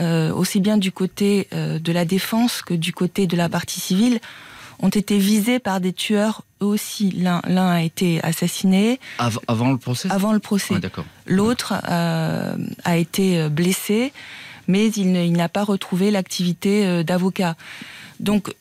euh, 0.00 0.32
aussi 0.32 0.60
bien 0.60 0.76
du 0.76 0.92
côté 0.92 1.48
euh, 1.52 1.78
de 1.78 1.92
la 1.92 2.04
défense 2.04 2.62
que 2.62 2.74
du 2.74 2.92
côté 2.92 3.26
de 3.26 3.36
la 3.36 3.48
partie 3.48 3.80
civile, 3.80 4.20
ont 4.78 4.90
été 4.90 5.18
visés 5.18 5.58
par 5.58 5.80
des 5.80 5.94
tueurs 5.94 6.42
eux 6.62 6.66
aussi. 6.66 7.10
L'un, 7.10 7.40
l'un 7.46 7.70
a 7.70 7.82
été 7.82 8.22
assassiné. 8.22 9.00
avant 9.18 9.70
le 9.70 9.78
procès? 9.78 10.10
Avant 10.10 10.32
le 10.32 10.38
procès. 10.38 10.74
L'autre 11.26 11.74
euh, 11.88 12.56
a 12.84 12.96
été 12.98 13.48
blessé, 13.48 14.12
mais 14.68 14.88
il, 14.88 15.16
il 15.16 15.32
n'a 15.32 15.48
pas 15.48 15.64
retrouvé 15.64 16.10
l'activité 16.10 17.02
d'avocat. 17.04 17.56
Donc 18.20 18.54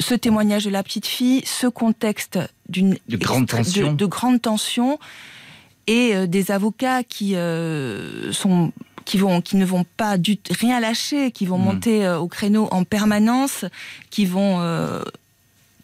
ce 0.00 0.14
témoignage 0.14 0.64
de 0.64 0.70
la 0.70 0.82
petite 0.82 1.06
fille, 1.06 1.42
ce 1.44 1.66
contexte 1.66 2.38
d'une 2.68 2.98
de 3.08 3.16
grande 3.16 3.48
tension, 3.48 3.92
de, 3.92 4.06
grande 4.06 4.40
tension 4.40 4.98
et 5.86 6.14
euh, 6.14 6.26
des 6.26 6.50
avocats 6.50 7.02
qui 7.02 7.34
euh, 7.34 8.32
sont 8.32 8.72
qui 9.04 9.18
vont 9.18 9.40
qui 9.40 9.56
ne 9.56 9.64
vont 9.64 9.84
pas 9.96 10.18
du 10.18 10.38
rien 10.50 10.80
lâcher, 10.80 11.32
qui 11.32 11.46
vont 11.46 11.58
hmm. 11.58 11.64
monter 11.64 12.06
euh, 12.06 12.18
au 12.18 12.28
créneau 12.28 12.68
en 12.70 12.84
permanence, 12.84 13.64
qui 14.10 14.24
vont 14.24 14.62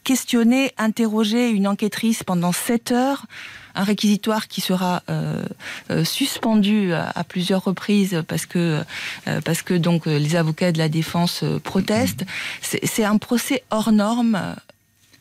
questionner, 0.05 0.73
interroger 0.77 1.49
une 1.51 1.67
enquêtrice 1.67 2.23
pendant 2.23 2.53
sept 2.53 2.93
heures 2.93 3.27
un 3.75 3.85
réquisitoire 3.85 4.49
qui 4.49 4.61
sera 4.61 5.03
euh, 5.09 5.45
euh, 5.91 6.05
suspendu 6.05 6.93
à, 6.93 7.25
plusieurs 7.25 7.65
reprises 7.65 8.23
parce 8.29 8.47
que 8.47 8.83
euh, 9.27 9.41
parce 9.41 9.63
que 9.63 9.75
donc 9.75 10.07
les 10.07 10.37
avocats 10.37 10.73
de 10.73 10.79
la 10.79 10.89
défense 10.89 11.45
protestent. 11.63 12.25
C'est 12.63 13.05
un 13.05 13.19
procès 13.19 13.63
hors 13.71 13.93
norme 13.93 14.57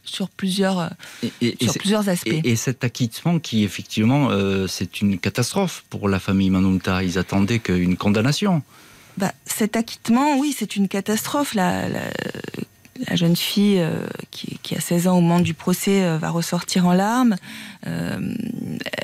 sur 0.06 0.30
plusieurs, 0.30 0.90
sur 1.62 1.74
plusieurs 1.76 2.10
aspects. 2.10 2.30
Et, 2.44 2.56
cet 2.56 2.84
acquittement 2.84 3.40
qui, 3.40 3.64
effectivement, 3.64 4.30
c'est 4.68 5.02
une 5.02 5.18
catastrophe 5.18 5.86
pour 5.90 6.10
la 6.10 6.20
famille 6.20 6.50
Manunta. 6.50 7.04
Ils 7.04 7.18
attendaient 7.18 7.60
qu'une 7.60 7.96
condamnation. 7.98 8.62
Bah, 9.18 9.32
cet 9.46 9.76
acquittement, 9.76 10.38
oui, 10.38 10.56
c'est 10.58 10.76
une 10.76 10.88
catastrophe. 10.88 11.54
La, 11.54 11.88
la, 11.88 12.02
la 13.08 13.16
jeune 13.16 13.36
fille 13.36 13.80
euh, 13.80 14.06
qui, 14.32 14.76
a 14.76 14.80
16 14.80 15.08
ans 15.08 15.18
au 15.18 15.22
moment 15.22 15.40
du 15.40 15.54
procès 15.54 16.04
euh, 16.04 16.18
va 16.18 16.30
ressortir 16.30 16.86
en 16.86 16.94
larmes. 16.94 17.36
Euh, 17.88 18.18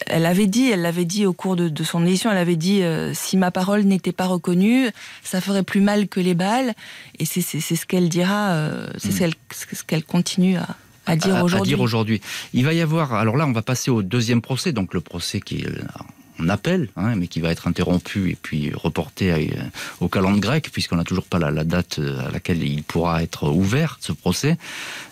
elle 0.08 0.26
avait 0.26 0.48
dit, 0.48 0.70
elle 0.70 0.82
l'avait 0.82 1.06
dit 1.06 1.26
au 1.26 1.34
cours 1.34 1.56
de, 1.56 1.84
son 1.84 2.06
édition, 2.06 2.32
elle 2.32 2.38
avait 2.38 2.56
dit 2.56 2.82
si 3.14 3.38
ma 3.38 3.52
parole 3.52 3.84
n'était 3.84 4.12
pas 4.12 4.26
reconnue, 4.26 4.90
ça 5.24 5.42
ferait 5.42 5.64
plus 5.64 5.82
mal 5.82 6.08
que 6.08 6.20
les 6.20 6.34
balles. 6.34 6.74
Et 7.20 7.26
c'est 7.26 7.42
ce 7.42 7.86
qu'elle 7.86 8.10
dira, 8.10 8.56
c'est 8.98 9.12
ce 9.12 9.84
qu'elle 9.84 10.04
continue 10.04 10.58
à, 11.06 11.16
dire 11.16 11.44
aujourd'hui. 11.44 11.74
À 11.74 11.76
dire 11.76 11.82
aujourd'hui. 11.82 12.22
Il 12.54 12.66
va 12.66 12.74
y 12.74 12.82
avoir, 12.82 13.14
alors 13.14 13.38
là, 13.38 13.46
on 13.46 13.52
va 13.52 13.62
passer 13.62 13.92
au 13.92 14.02
deuxième 14.02 14.42
procès, 14.42 14.72
donc 14.72 14.94
le 14.94 15.02
procès 15.02 15.40
qui 15.42 15.62
est 15.62 15.70
on 16.40 16.50
appelle, 16.50 16.90
hein, 16.96 17.16
mais 17.16 17.28
qui 17.28 17.42
va 17.42 17.52
être 17.52 17.68
interrompu 17.68 18.32
et 18.32 18.38
puis 18.42 18.72
reporté 18.74 19.32
euh, 19.32 19.64
au 20.00 20.08
calendrier 20.08 20.40
grec, 20.40 20.70
puisqu'on 20.72 20.96
n'a 20.96 21.04
toujours 21.04 21.26
pas 21.26 21.38
la, 21.38 21.64
date 21.64 22.00
euh, 22.00 22.28
à 22.28 22.32
laquelle 22.32 22.64
il 22.64 22.84
pourra 22.84 23.22
être 23.22 23.50
ouvert, 23.50 23.98
ce 24.00 24.14
procès. 24.14 24.58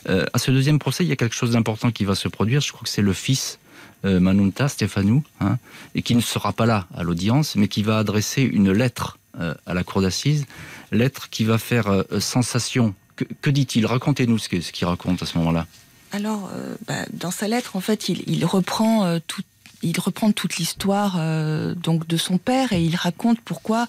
Euh, 0.10 0.26
à 0.34 0.40
ce 0.40 0.52
deuxième 0.52 0.80
procès, 0.80 1.04
il 1.04 1.10
y 1.10 1.12
a 1.12 1.18
quelque 1.18 1.36
chose 1.36 1.52
d'important 1.52 1.92
qui 1.92 2.06
va 2.06 2.16
se 2.16 2.30
produire. 2.30 2.62
Je 2.62 2.72
crois 2.72 2.84
que 2.84 2.90
c'est 2.90 3.02
le 3.02 3.13
fils 3.13 3.60
Manunta, 4.04 4.70
Stéphanou, 4.70 5.24
hein, 5.42 5.58
et 5.94 6.02
qui 6.02 6.16
ne 6.16 6.22
sera 6.22 6.54
pas 6.54 6.66
là 6.66 6.88
à 6.96 7.04
l'audience, 7.04 7.56
mais 7.56 7.68
qui 7.68 7.84
va 7.84 7.98
adresser 7.98 8.44
une 8.44 8.72
lettre 8.72 9.18
à 9.66 9.74
la 9.74 9.84
cour 9.84 10.02
d'assises, 10.02 10.46
lettre 10.92 11.30
qui 11.30 11.44
va 11.44 11.58
faire 11.58 12.06
sensation. 12.20 12.94
Que, 13.42 13.50
dit-il? 13.50 13.86
Racontez-nous 13.86 14.38
ce 14.38 14.48
qu'il 14.50 14.88
raconte 14.88 15.24
à 15.24 15.26
ce 15.26 15.38
moment-là. 15.40 15.66
Alors, 16.13 16.50
bah, 16.88 17.06
dans 17.12 17.32
sa 17.32 17.50
lettre, 17.50 17.76
en 17.76 17.82
fait, 17.82 18.08
il 18.08 18.46
reprend 18.46 19.20
tout 19.28 19.42
il 19.84 20.00
reprend 20.00 20.32
toute 20.32 20.58
l'histoire 20.58 21.18
euh, 21.20 21.76
donc 21.76 22.08
de 22.08 22.18
son 22.18 22.38
père 22.38 22.74
et 22.74 22.82
il 22.82 22.96
raconte 22.96 23.40
pourquoi, 23.42 23.88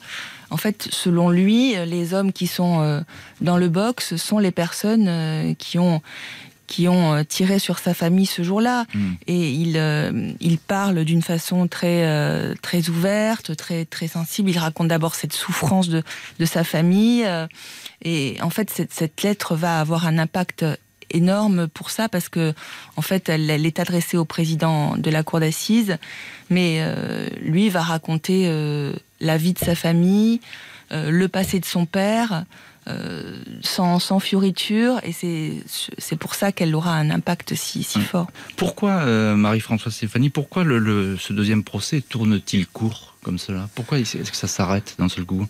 en 0.51 0.57
fait, 0.57 0.88
selon 0.90 1.31
lui, 1.31 1.74
les 1.87 2.14
hommes 2.14 2.33
qui 2.33 2.46
sont 2.46 2.81
euh, 2.81 3.01
dans 3.40 3.57
le 3.57 3.68
box 3.68 4.16
sont 4.16 4.38
les 4.38 4.51
personnes 4.51 5.07
euh, 5.09 5.55
qui 5.55 5.79
ont 5.79 6.03
qui 6.66 6.87
ont 6.87 7.24
tiré 7.24 7.59
sur 7.59 7.79
sa 7.79 7.94
famille 7.94 8.27
ce 8.27 8.42
jour-là. 8.42 8.85
Hmm. 8.92 9.12
Et 9.27 9.53
il, 9.53 10.37
il 10.38 10.59
parle 10.59 11.03
d'une 11.07 11.22
façon 11.22 11.66
très, 11.66 12.55
très 12.61 12.90
ouverte, 12.90 13.57
très, 13.57 13.87
très 13.87 14.07
sensible. 14.07 14.51
Il 14.51 14.59
raconte 14.59 14.88
d'abord 14.88 15.14
cette 15.14 15.33
souffrance 15.33 15.88
de, 15.88 16.03
de 16.38 16.44
sa 16.44 16.64
famille. 16.64 17.27
et 18.05 18.37
en 18.42 18.51
fait, 18.51 18.68
cette, 18.68 18.92
cette 18.92 19.22
lettre 19.22 19.57
va 19.57 19.81
avoir 19.81 20.07
un 20.07 20.18
impact 20.18 20.66
énorme 21.11 21.68
pour 21.68 21.90
ça 21.90 22.09
parce 22.09 22.29
que 22.29 22.55
en 22.97 23.03
fait 23.03 23.29
elle, 23.29 23.51
est 23.51 23.81
adressée 23.81 24.16
au 24.16 24.25
président 24.25 24.97
de 24.97 25.11
la 25.11 25.23
cour 25.23 25.40
d'assises, 25.40 25.97
mais 26.51 26.79
euh, 26.81 27.29
lui 27.40 27.68
va 27.68 27.83
raconter 27.83 28.44
euh, 28.47 28.92
la 29.21 29.37
vie 29.37 29.53
de 29.53 29.59
sa 29.59 29.75
famille, 29.75 30.40
euh, 30.92 31.11
le 31.11 31.29
passé 31.29 31.61
de 31.61 31.64
son 31.66 31.87
père. 31.87 32.44
sans, 33.61 33.99
sans 33.99 34.18
fioriture 34.18 34.99
et 35.03 35.12
c'est 35.12 36.16
pour 36.16 36.35
ça 36.35 36.53
qu'elle 36.53 36.75
aura 36.75 36.94
un 36.94 37.11
impact 37.11 37.55
si, 37.55 37.83
si 37.83 38.01
fort. 38.01 38.29
Pourquoi, 38.57 39.05
Marie-Françoise 39.37 39.94
Stéphanie, 39.94 40.31
pourquoi 40.31 40.64
le, 40.64 41.18
ce 41.18 41.35
deuxième 41.35 41.64
procès 41.64 42.01
tourne-t-il 42.01 42.66
court 42.66 43.14
comme 43.23 43.37
cela? 43.37 43.68
Pourquoi 43.75 43.99
est-ce 43.99 44.31
que 44.31 44.37
ça 44.37 44.49
s'arrête 44.49 44.94
d'un 44.99 45.11
seul 45.11 45.27
coup? 45.27 45.47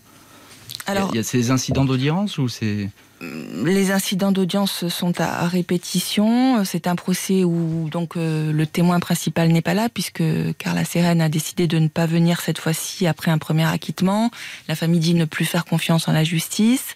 Alors, 0.89 1.11
Il 1.13 1.17
y 1.17 1.21
a 1.21 1.23
ces 1.23 1.53
incidents 1.53 1.85
d'audience 1.85 2.39
ou 2.39 2.49
c'est 2.49 2.91
les 3.21 3.91
incidents 3.91 4.33
d'audience 4.33 4.89
sont 4.89 5.21
à, 5.21 5.47
répétition. 5.49 6.65
C'est 6.65 6.87
un 6.87 6.95
procès 6.95 7.45
où 7.45 7.89
donc 7.91 8.17
euh, 8.17 8.53
le 8.53 8.67
témoin 8.67 9.01
principal 9.01 9.49
n'est 9.49 9.63
pas 9.63 9.75
là 9.75 9.89
puisque 9.89 10.23
Carla 10.59 10.85
Sérène 10.85 11.21
a 11.21 11.29
décidé 11.29 11.67
de 11.67 11.79
ne 11.79 11.89
pas 11.89 12.07
venir 12.07 12.41
cette 12.41 12.59
fois-ci 12.59 13.07
après 13.07 13.31
un 13.31 13.39
premier 13.39 13.65
acquittement. 13.65 14.31
La 14.69 14.75
famille 14.75 15.01
dit 15.01 15.15
ne 15.15 15.25
plus 15.25 15.45
faire 15.45 15.65
confiance 15.65 16.09
en 16.09 16.13
la 16.13 16.25
justice. 16.25 16.95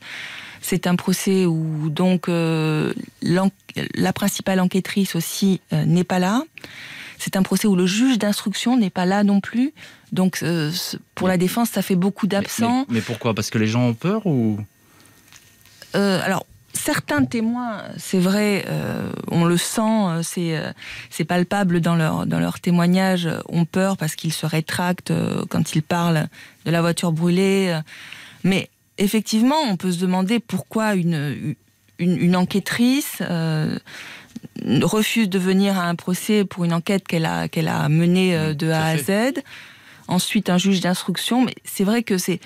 C'est 0.60 0.86
un 0.86 0.94
procès 0.94 1.44
où 1.44 1.90
donc 1.90 2.28
euh, 2.28 2.92
la 3.22 4.12
principale 4.12 4.60
enquêtrice 4.60 5.16
aussi 5.16 5.60
euh, 5.72 5.84
n'est 5.84 6.04
pas 6.04 6.20
là. 6.20 6.42
C'est 7.18 7.36
un 7.36 7.42
procès 7.42 7.66
où 7.66 7.74
le 7.74 7.86
juge 7.86 8.18
d'instruction 8.18 8.76
n'est 8.76 8.90
pas 8.90 9.06
là 9.06 9.24
non 9.24 9.40
plus. 9.40 9.72
Donc 10.12 10.44
pour 11.14 11.28
la 11.28 11.36
défense, 11.36 11.70
ça 11.70 11.80
fait 11.80 11.94
beaucoup 11.94 12.26
d'absents. 12.26 12.84
mais, 12.88 13.00
pourquoi? 13.00 13.32
Parce 13.32 13.48
que 13.48 13.58
les 13.58 13.68
gens 13.68 13.86
ont 13.86 13.94
peur 13.94 14.26
ou? 14.26 14.58
Euh, 15.94 16.20
alors, 16.24 16.46
certains 16.72 17.24
témoins, 17.24 17.82
c'est 17.96 18.18
vrai, 18.18 18.64
euh, 18.68 19.12
on 19.30 19.44
le 19.44 19.56
sent, 19.56 19.80
euh, 20.34 20.72
c'est 21.10 21.24
palpable 21.24 21.80
dans 21.80 21.96
leur 21.96 22.26
dans 22.26 22.40
leur 22.40 22.60
témoignage, 22.60 23.28
ont 23.48 23.64
peur 23.64 23.96
parce 23.96 24.16
qu'ils 24.16 24.32
se 24.32 24.46
rétractent 24.46 25.12
quand 25.48 25.74
ils 25.74 25.82
parlent 25.82 26.28
de 26.64 26.70
la 26.70 26.80
voiture 26.80 27.12
brûlée. 27.12 27.78
Mais 28.44 28.68
effectivement, 28.98 29.60
on 29.68 29.76
peut 29.76 29.92
se 29.92 30.00
demander 30.00 30.40
pourquoi 30.40 30.94
une 30.94 31.54
une, 31.98 32.34
enquêtrice 32.34 33.22
refuse 34.82 35.28
de 35.28 35.38
venir 35.38 35.78
à 35.78 35.84
un 35.84 35.94
procès 35.94 36.44
pour 36.44 36.64
une 36.64 36.72
enquête 36.72 37.06
qu'elle 37.06 37.26
a 37.26 37.48
qu'elle 37.48 37.68
a 37.68 37.88
menée 37.88 38.54
de 38.54 38.70
A 38.70 38.86
à 38.86 38.96
Z. 38.96 39.42
Ensuite, 40.08 40.50
un 40.50 40.58
juge 40.58 40.80
d'instruction. 40.80 41.44
Mais 41.44 41.54
c'est 41.64 41.84
vrai 41.84 42.02
que 42.02 42.18
c'est 42.18 42.40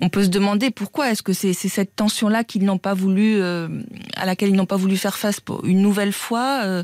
on 0.00 0.08
peut 0.08 0.24
se 0.24 0.28
demander 0.28 0.70
pourquoi 0.70 1.10
est-ce 1.10 1.22
que 1.22 1.32
c'est 1.32 1.54
cette 1.54 1.96
tension-là 1.96 2.44
qu'ils 2.44 2.64
n'ont 2.64 2.78
pas 2.78 2.94
voulu, 2.94 3.40
euh, 3.40 3.68
à 4.16 4.26
laquelle 4.26 4.50
ils 4.50 4.56
n'ont 4.56 4.66
pas 4.66 4.76
voulu 4.76 4.96
faire 4.96 5.16
face 5.16 5.40
une 5.64 5.80
nouvelle 5.80 6.12
fois. 6.12 6.62
Euh, 6.64 6.82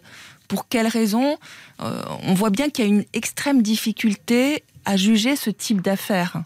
pour 0.49 0.69
quelles 0.69 0.89
raisons 0.89 1.39
euh, 1.81 2.03
On 2.25 2.35
voit 2.35 2.51
bien 2.51 2.71
qu'il 2.71 2.85
y 2.85 2.89
a 2.89 2.91
une 2.91 3.05
extrême 3.13 3.63
difficulté 3.63 4.65
à 4.85 4.97
juger 4.97 5.37
ce 5.37 5.49
type 5.49 5.81
d'affaires. 5.81 6.43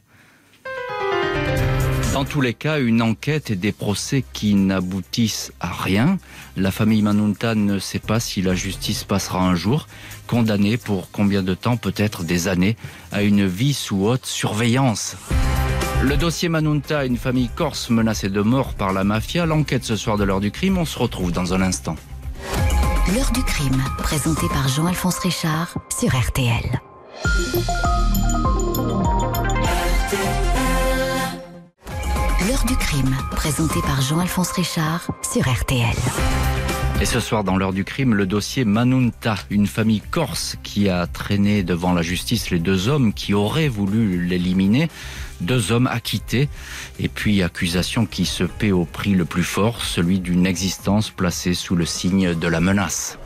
Dans 2.12 2.24
tous 2.24 2.42
les 2.42 2.54
cas, 2.54 2.78
une 2.78 3.02
enquête 3.02 3.50
et 3.50 3.56
des 3.56 3.72
procès 3.72 4.22
qui 4.34 4.54
n'aboutissent 4.54 5.52
à 5.58 5.72
rien. 5.72 6.18
La 6.56 6.70
famille 6.70 7.02
Manunta 7.02 7.54
ne 7.54 7.78
sait 7.78 7.98
pas 7.98 8.20
si 8.20 8.40
la 8.40 8.54
justice 8.54 9.04
passera 9.04 9.40
un 9.40 9.56
jour, 9.56 9.88
condamnée 10.26 10.76
pour 10.76 11.10
combien 11.10 11.42
de 11.42 11.54
temps, 11.54 11.76
peut-être 11.76 12.22
des 12.22 12.46
années, 12.46 12.76
à 13.10 13.22
une 13.22 13.46
vie 13.46 13.74
sous 13.74 14.04
haute 14.04 14.26
surveillance. 14.26 15.16
Le 16.02 16.16
dossier 16.16 16.48
Manunta, 16.48 17.04
une 17.04 17.16
famille 17.16 17.48
corse 17.48 17.90
menacée 17.90 18.28
de 18.28 18.40
mort 18.40 18.74
par 18.74 18.92
la 18.92 19.04
mafia. 19.04 19.46
L'enquête 19.46 19.84
ce 19.84 19.96
soir 19.96 20.16
de 20.16 20.24
l'heure 20.24 20.40
du 20.40 20.50
crime, 20.50 20.78
on 20.78 20.84
se 20.84 20.98
retrouve 20.98 21.32
dans 21.32 21.54
un 21.54 21.62
instant. 21.62 21.96
L'heure 23.14 23.30
du 23.32 23.42
crime, 23.42 23.82
présentée 23.98 24.48
par 24.48 24.68
Jean-Alphonse 24.68 25.18
Richard 25.18 25.74
sur 25.96 26.08
RTL. 26.08 26.80
L'heure 32.48 32.64
du 32.66 32.76
crime, 32.76 33.16
présentée 33.32 33.80
par 33.82 34.00
Jean-Alphonse 34.00 34.52
Richard 34.52 35.06
sur 35.22 35.42
RTL. 35.42 35.94
Et 37.00 37.06
ce 37.06 37.20
soir, 37.20 37.44
dans 37.44 37.56
l'heure 37.56 37.72
du 37.72 37.84
crime, 37.84 38.14
le 38.14 38.24
dossier 38.24 38.64
Manunta, 38.64 39.36
une 39.50 39.66
famille 39.66 40.00
corse 40.00 40.56
qui 40.62 40.88
a 40.88 41.06
traîné 41.06 41.62
devant 41.62 41.92
la 41.92 42.02
justice 42.02 42.50
les 42.50 42.60
deux 42.60 42.88
hommes 42.88 43.12
qui 43.12 43.34
auraient 43.34 43.68
voulu 43.68 44.24
l'éliminer. 44.24 44.88
Deux 45.44 45.72
hommes 45.72 45.86
acquittés, 45.86 46.48
et 46.98 47.08
puis 47.08 47.42
accusation 47.42 48.06
qui 48.06 48.24
se 48.24 48.44
paie 48.44 48.72
au 48.72 48.86
prix 48.86 49.14
le 49.14 49.26
plus 49.26 49.44
fort, 49.44 49.82
celui 49.82 50.18
d'une 50.18 50.46
existence 50.46 51.10
placée 51.10 51.52
sous 51.52 51.76
le 51.76 51.84
signe 51.84 52.34
de 52.34 52.48
la 52.48 52.60
menace. 52.60 53.18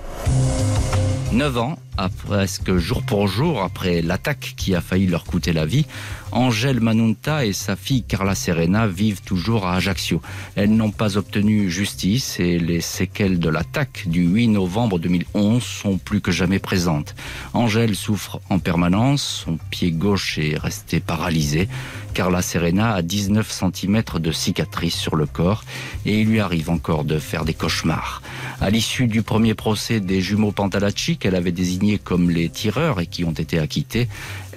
Neuf 1.32 1.56
ans, 1.58 1.78
presque 2.08 2.76
jour 2.76 3.02
pour 3.02 3.26
jour 3.26 3.62
après 3.62 4.02
l'attaque 4.02 4.54
qui 4.56 4.74
a 4.76 4.80
failli 4.80 5.08
leur 5.08 5.24
coûter 5.24 5.52
la 5.52 5.66
vie, 5.66 5.86
Angèle 6.30 6.80
Manunta 6.80 7.44
et 7.44 7.52
sa 7.52 7.74
fille 7.74 8.04
Carla 8.04 8.34
Serena 8.34 8.86
vivent 8.86 9.22
toujours 9.22 9.66
à 9.66 9.74
Ajaccio. 9.74 10.20
Elles 10.54 10.70
n'ont 10.70 10.92
pas 10.92 11.16
obtenu 11.16 11.70
justice 11.70 12.38
et 12.38 12.58
les 12.58 12.80
séquelles 12.80 13.40
de 13.40 13.48
l'attaque 13.48 14.04
du 14.06 14.26
8 14.26 14.48
novembre 14.48 14.98
2011 14.98 15.62
sont 15.62 15.98
plus 15.98 16.20
que 16.20 16.30
jamais 16.30 16.58
présentes. 16.58 17.16
Angèle 17.54 17.96
souffre 17.96 18.40
en 18.50 18.58
permanence, 18.58 19.44
son 19.46 19.58
pied 19.70 19.90
gauche 19.90 20.38
est 20.38 20.56
resté 20.56 21.00
paralysé. 21.00 21.68
Carla 22.14 22.42
Serena 22.42 22.94
a 22.94 23.02
19 23.02 23.50
cm 23.50 24.02
de 24.18 24.32
cicatrices 24.32 24.96
sur 24.96 25.14
le 25.14 25.26
corps 25.26 25.64
et 26.04 26.20
il 26.20 26.28
lui 26.28 26.40
arrive 26.40 26.68
encore 26.68 27.04
de 27.04 27.18
faire 27.18 27.44
des 27.44 27.54
cauchemars. 27.54 28.22
À 28.60 28.70
l'issue 28.70 29.06
du 29.06 29.22
premier 29.22 29.54
procès 29.54 30.00
des 30.00 30.20
jumeaux 30.20 30.50
Pantalacci 30.50 31.16
qu'elle 31.16 31.36
avait 31.36 31.52
comme 31.96 32.28
les 32.28 32.50
tireurs 32.50 33.00
et 33.00 33.06
qui 33.06 33.24
ont 33.24 33.32
été 33.32 33.58
acquittés, 33.58 34.08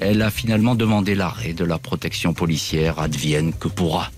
elle 0.01 0.21
a 0.21 0.29
finalement 0.29 0.75
demandé 0.75 1.15
l'arrêt 1.15 1.53
de 1.53 1.63
la 1.63 1.77
protection 1.77 2.33
policière, 2.33 2.99
advienne 2.99 3.53
que 3.53 3.69
pourra. 3.69 4.11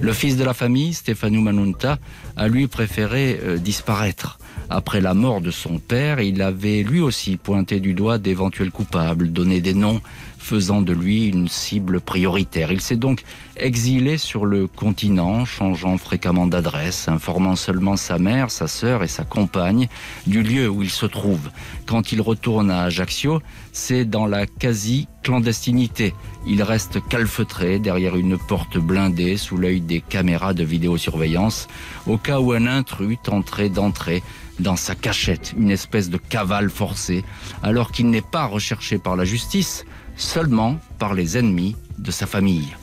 Le 0.00 0.12
fils 0.12 0.36
de 0.36 0.44
la 0.44 0.54
famille, 0.54 0.92
Stefano 0.92 1.40
Manunta, 1.40 1.98
a 2.36 2.48
lui 2.48 2.66
préféré 2.66 3.40
euh, 3.42 3.56
disparaître. 3.56 4.38
Après 4.70 5.00
la 5.00 5.14
mort 5.14 5.40
de 5.40 5.50
son 5.50 5.78
père, 5.78 6.20
il 6.20 6.42
avait 6.42 6.82
lui 6.82 7.00
aussi 7.00 7.36
pointé 7.36 7.80
du 7.80 7.94
doigt 7.94 8.18
d'éventuels 8.18 8.70
coupables, 8.70 9.32
donné 9.32 9.60
des 9.60 9.74
noms 9.74 10.00
faisant 10.48 10.80
de 10.80 10.94
lui 10.94 11.26
une 11.26 11.46
cible 11.46 12.00
prioritaire. 12.00 12.72
Il 12.72 12.80
s'est 12.80 12.96
donc 12.96 13.22
exilé 13.58 14.16
sur 14.16 14.46
le 14.46 14.66
continent, 14.66 15.44
changeant 15.44 15.98
fréquemment 15.98 16.46
d'adresse, 16.46 17.06
informant 17.06 17.54
seulement 17.54 17.96
sa 17.96 18.18
mère, 18.18 18.50
sa 18.50 18.66
sœur 18.66 19.02
et 19.02 19.08
sa 19.08 19.24
compagne 19.24 19.88
du 20.26 20.42
lieu 20.42 20.66
où 20.66 20.82
il 20.82 20.88
se 20.88 21.04
trouve. 21.04 21.50
Quand 21.84 22.12
il 22.12 22.22
retourne 22.22 22.70
à 22.70 22.84
Ajaccio, 22.84 23.42
c'est 23.72 24.06
dans 24.06 24.24
la 24.24 24.46
quasi-clandestinité. 24.46 26.14
Il 26.46 26.62
reste 26.62 27.06
calfeutré 27.08 27.78
derrière 27.78 28.16
une 28.16 28.38
porte 28.38 28.78
blindée 28.78 29.36
sous 29.36 29.58
l'œil 29.58 29.82
des 29.82 30.00
caméras 30.00 30.54
de 30.54 30.64
vidéosurveillance, 30.64 31.68
au 32.06 32.16
cas 32.16 32.40
où 32.40 32.52
un 32.52 32.66
intrus 32.66 33.18
tenterait 33.22 33.68
d'entrer 33.68 34.22
dans 34.60 34.76
sa 34.76 34.94
cachette, 34.94 35.54
une 35.58 35.70
espèce 35.70 36.08
de 36.08 36.16
cavale 36.16 36.70
forcée, 36.70 37.22
alors 37.62 37.92
qu'il 37.92 38.08
n'est 38.08 38.22
pas 38.22 38.46
recherché 38.46 38.98
par 38.98 39.14
la 39.14 39.26
justice, 39.26 39.84
seulement 40.18 40.78
par 40.98 41.14
les 41.14 41.38
ennemis 41.38 41.76
de 41.98 42.10
sa 42.10 42.26
famille. 42.26 42.76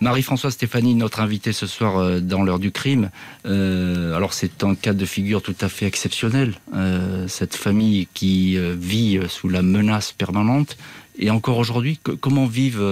Marie-Françoise 0.00 0.52
Stéphanie, 0.52 0.94
notre 0.94 1.20
invitée 1.20 1.52
ce 1.52 1.66
soir 1.66 1.98
euh, 1.98 2.20
dans 2.20 2.44
l'heure 2.44 2.60
du 2.60 2.70
crime. 2.70 3.10
Euh, 3.46 4.14
alors 4.14 4.32
c'est 4.32 4.62
un 4.62 4.76
cas 4.76 4.92
de 4.92 5.04
figure 5.04 5.42
tout 5.42 5.56
à 5.60 5.68
fait 5.68 5.86
exceptionnel. 5.86 6.54
Euh, 6.74 7.26
cette 7.26 7.56
famille 7.56 8.06
qui 8.14 8.56
vit 8.76 9.20
sous 9.28 9.48
la 9.48 9.62
menace 9.62 10.12
permanente. 10.12 10.76
Et 11.18 11.30
encore 11.30 11.58
aujourd'hui, 11.58 11.98
comment 12.20 12.46
vivent 12.46 12.84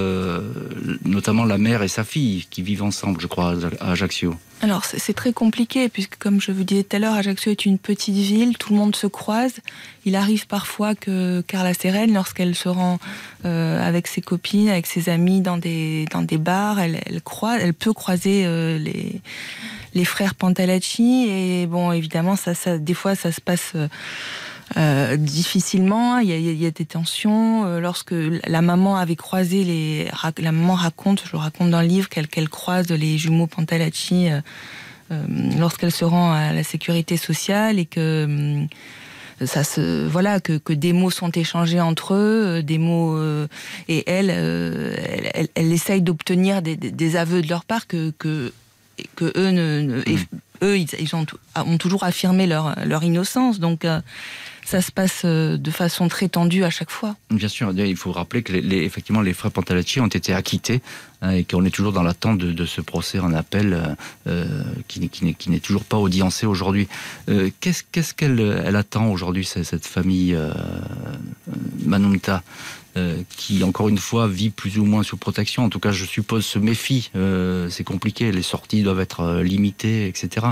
notamment 1.05 1.45
la 1.45 1.59
mère 1.59 1.83
et 1.83 1.89
sa 1.89 2.05
fille 2.05 2.47
qui 2.51 2.63
vivent 2.63 2.83
ensemble, 2.83 3.21
je 3.21 3.27
crois, 3.27 3.55
à 3.81 3.93
Ajaccio? 3.93 4.35
Alors 4.63 4.87
c'est 4.87 5.13
très 5.13 5.35
compliqué 5.35 5.91
puisque 5.91 6.17
comme 6.17 6.41
je 6.41 6.51
vous 6.51 6.65
disais 6.65 6.83
tout 6.83 6.97
à 6.97 6.99
l'heure, 6.99 7.13
Ajaccio 7.13 7.53
est 7.53 7.67
une 7.67 7.79
petite 7.79 8.17
ville, 8.17 8.57
tout 8.57 8.73
le 8.73 8.79
monde 8.79 8.97
se 8.97 9.07
croise. 9.07 9.57
Il 10.07 10.17
arrive 10.17 10.47
parfois 10.47 10.95
que 10.95 11.43
Carla 11.43 11.75
Serène, 11.75 12.15
lorsqu'elle 12.15 12.55
se 12.55 12.71
rend 12.71 12.99
euh, 13.45 13.87
avec 13.87 14.07
ses 14.07 14.23
copines, 14.23 14.71
avec 14.71 14.87
ses 14.87 15.11
amis 15.11 15.43
dans 15.43 15.59
des 15.59 16.07
dans 16.11 16.23
des 16.23 16.39
bars, 16.39 16.81
elle, 16.81 17.01
elle 17.07 17.75
peut 17.75 17.93
croiser 17.93 18.47
euh, 18.47 18.79
les 18.79 19.21
les 19.93 20.05
frères 20.07 20.35
Pantalacci 20.35 21.27
et 21.29 21.67
bon 21.67 21.93
évidemment 21.93 22.37
ça 22.37 22.55
ça 22.55 22.79
des 22.79 22.95
fois 22.95 23.15
ça 23.15 23.33
se 23.33 23.41
passe 23.43 23.75
euh, 24.77 25.17
difficilement. 25.17 26.19
Il 26.19 26.29
y, 26.29 26.33
a, 26.33 26.37
il 26.37 26.61
y, 26.61 26.67
a, 26.67 26.71
des 26.71 26.85
tensions. 26.85 27.65
Euh, 27.65 27.81
lorsque 27.81 28.15
la 28.47 28.63
maman 28.63 28.97
avait 28.97 29.17
croisé 29.17 29.63
les, 29.63 30.09
la 30.39 30.53
maman 30.53 30.75
raconte, 30.75 31.23
je 31.31 31.37
raconte 31.37 31.71
dans 31.71 31.81
le 31.81 31.87
livre 31.87 32.09
qu'elle 32.09 32.49
croise 32.49 32.89
les 32.89 33.17
jumeaux 33.17 33.47
Pantalacci 33.47 34.29
euh, 34.29 34.41
lorsqu'elle 35.59 35.93
se 35.93 36.05
rend 36.05 36.33
à 36.33 36.53
la 36.53 36.65
sécurité 36.65 37.17
sociale 37.17 37.79
et 37.79 37.87
que 37.87 38.67
ça 39.45 39.63
se 39.63 40.07
voilà 40.09 40.41
que, 40.41 40.59
que 40.59 40.73
des 40.73 40.93
mots 40.93 41.11
sont 41.11 41.31
échangés 41.31 41.81
entre 41.81 42.15
eux, 42.15 42.63
des 42.65 42.79
mots 42.79 43.17
et 43.87 44.03
elle, 44.11 44.31
elle, 44.31 45.31
elle, 45.33 45.49
elle, 45.55 45.73
essaye 45.73 46.03
d'obtenir 46.03 46.61
des, 46.61 46.75
des, 46.75 47.17
aveux 47.17 47.41
de 47.41 47.49
leur 47.49 47.65
part 47.65 47.87
que 47.87 48.13
que 48.19 48.53
que 49.15 49.27
eux 49.37 49.51
ne, 49.51 49.81
ne 49.83 49.99
mmh. 49.99 50.27
eux 50.65 50.79
ils, 50.79 50.89
ils 50.99 51.15
ont, 51.15 51.27
ont, 51.55 51.79
toujours 51.79 52.03
affirmé 52.03 52.47
leur 52.47 52.75
leur 52.85 53.05
innocence 53.05 53.61
donc 53.61 53.85
ça 54.67 54.83
se 54.83 54.91
passe 54.91 55.23
euh, 55.25 55.57
de 55.57 55.71
façon 55.71 56.09
très 56.09 56.29
tendue 56.29 56.65
à 56.65 56.71
chaque 56.71 56.91
fois. 56.91 57.15
Bien 57.31 57.49
sûr, 57.49 57.73
il 57.73 57.97
faut 57.97 58.11
rappeler 58.11 58.43
que 58.43 58.53
les, 58.53 58.79
effectivement 58.79 59.21
les 59.21 59.33
frères 59.33 59.53
Pantalacci 59.53 60.01
ont 60.01 60.09
été 60.09 60.35
acquittés 60.35 60.83
hein, 61.23 61.31
et 61.31 61.45
qu'on 61.45 61.65
est 61.65 61.71
toujours 61.71 61.93
dans 61.93 62.03
l'attente 62.03 62.39
de, 62.39 62.67
ce 62.67 62.81
procès 62.81 63.21
en 63.21 63.33
appel 63.33 63.73
euh, 63.73 63.95
euh 64.27 64.65
qui, 64.89 65.51
n'est 65.51 65.61
toujours 65.61 65.85
pas 65.85 65.99
audiencé 65.99 66.47
aujourd'hui. 66.47 66.89
Qu'est-ce 67.61 68.15
qu'elle 68.15 68.41
elle 68.41 68.77
attend 68.77 69.09
aujourd'hui, 69.11 69.45
cette 69.45 69.87
famille 69.87 70.35
euh, 70.35 70.53
Manunta 71.85 72.43
qui, 73.37 73.63
encore 73.63 73.91
une 73.91 73.99
fois, 73.99 74.27
vit 74.27 74.49
plus 74.49 74.79
ou 74.79 74.85
moins 74.87 75.03
sous 75.03 75.19
protection? 75.19 75.65
En 75.65 75.69
tout 75.69 75.79
cas, 75.79 75.93
je 75.93 76.05
suppose, 76.07 76.47
se 76.47 76.59
méfie. 76.59 77.11
C'est 77.69 77.85
compliqué, 77.85 78.33
les 78.33 78.43
sorties 78.43 78.83
doivent 78.83 79.01
être 79.01 79.43
limitées, 79.43 80.09
etc. 80.09 80.47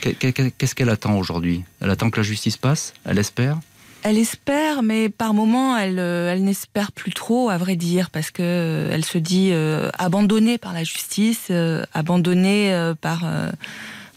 Qu'est-ce 0.00 0.74
qu'elle 0.74 0.90
attend 0.90 1.16
aujourd'hui? 1.16 1.64
Elle 1.80 1.90
attend 1.90 2.10
que 2.10 2.18
la 2.18 2.22
justice 2.22 2.56
passe? 2.56 2.94
Elle 3.04 3.18
espère? 3.18 3.58
Elle 4.02 4.16
espère, 4.16 4.82
mais 4.82 5.08
par 5.08 5.34
moments, 5.34 5.76
elle, 5.76 5.98
euh, 5.98 6.32
elle 6.32 6.44
n'espère 6.44 6.92
plus 6.92 7.12
trop, 7.12 7.50
à 7.50 7.58
vrai 7.58 7.74
dire, 7.74 8.10
parce 8.10 8.30
que 8.30 8.42
euh, 8.42 8.90
elle 8.92 9.04
se 9.04 9.18
dit 9.18 9.50
euh, 9.52 9.90
abandonnée 9.98 10.56
par 10.56 10.72
la 10.72 10.84
justice, 10.84 11.50
abandonnée 11.92 12.92
par 13.00 13.24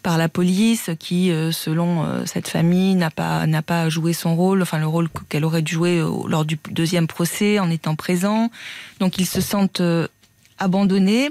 par 0.04 0.17
la 0.17 0.30
police, 0.30 0.89
qui, 1.00 1.32
selon 1.52 2.26
cette 2.26 2.48
famille, 2.48 2.96
n'a 2.96 3.12
pas 3.12 3.46
n'a 3.48 3.62
pas 3.62 3.89
joué 3.89 4.13
son 4.13 4.36
rôle, 4.36 4.62
enfin 4.62 4.80
le 4.80 4.88
rôle 4.88 5.10
qu'elle 5.30 5.46
aurait 5.46 5.62
dû 5.62 5.74
jouer 5.74 6.04
lors 6.28 6.46
du 6.46 6.58
deuxième 6.70 7.08
procès, 7.08 7.60
en 7.60 7.70
étant 7.70 7.96
présent. 7.96 8.50
Donc 9.00 9.17
ils 9.17 9.28
se 9.28 9.41
sentent 9.41 9.82
abandonnés. 10.58 11.30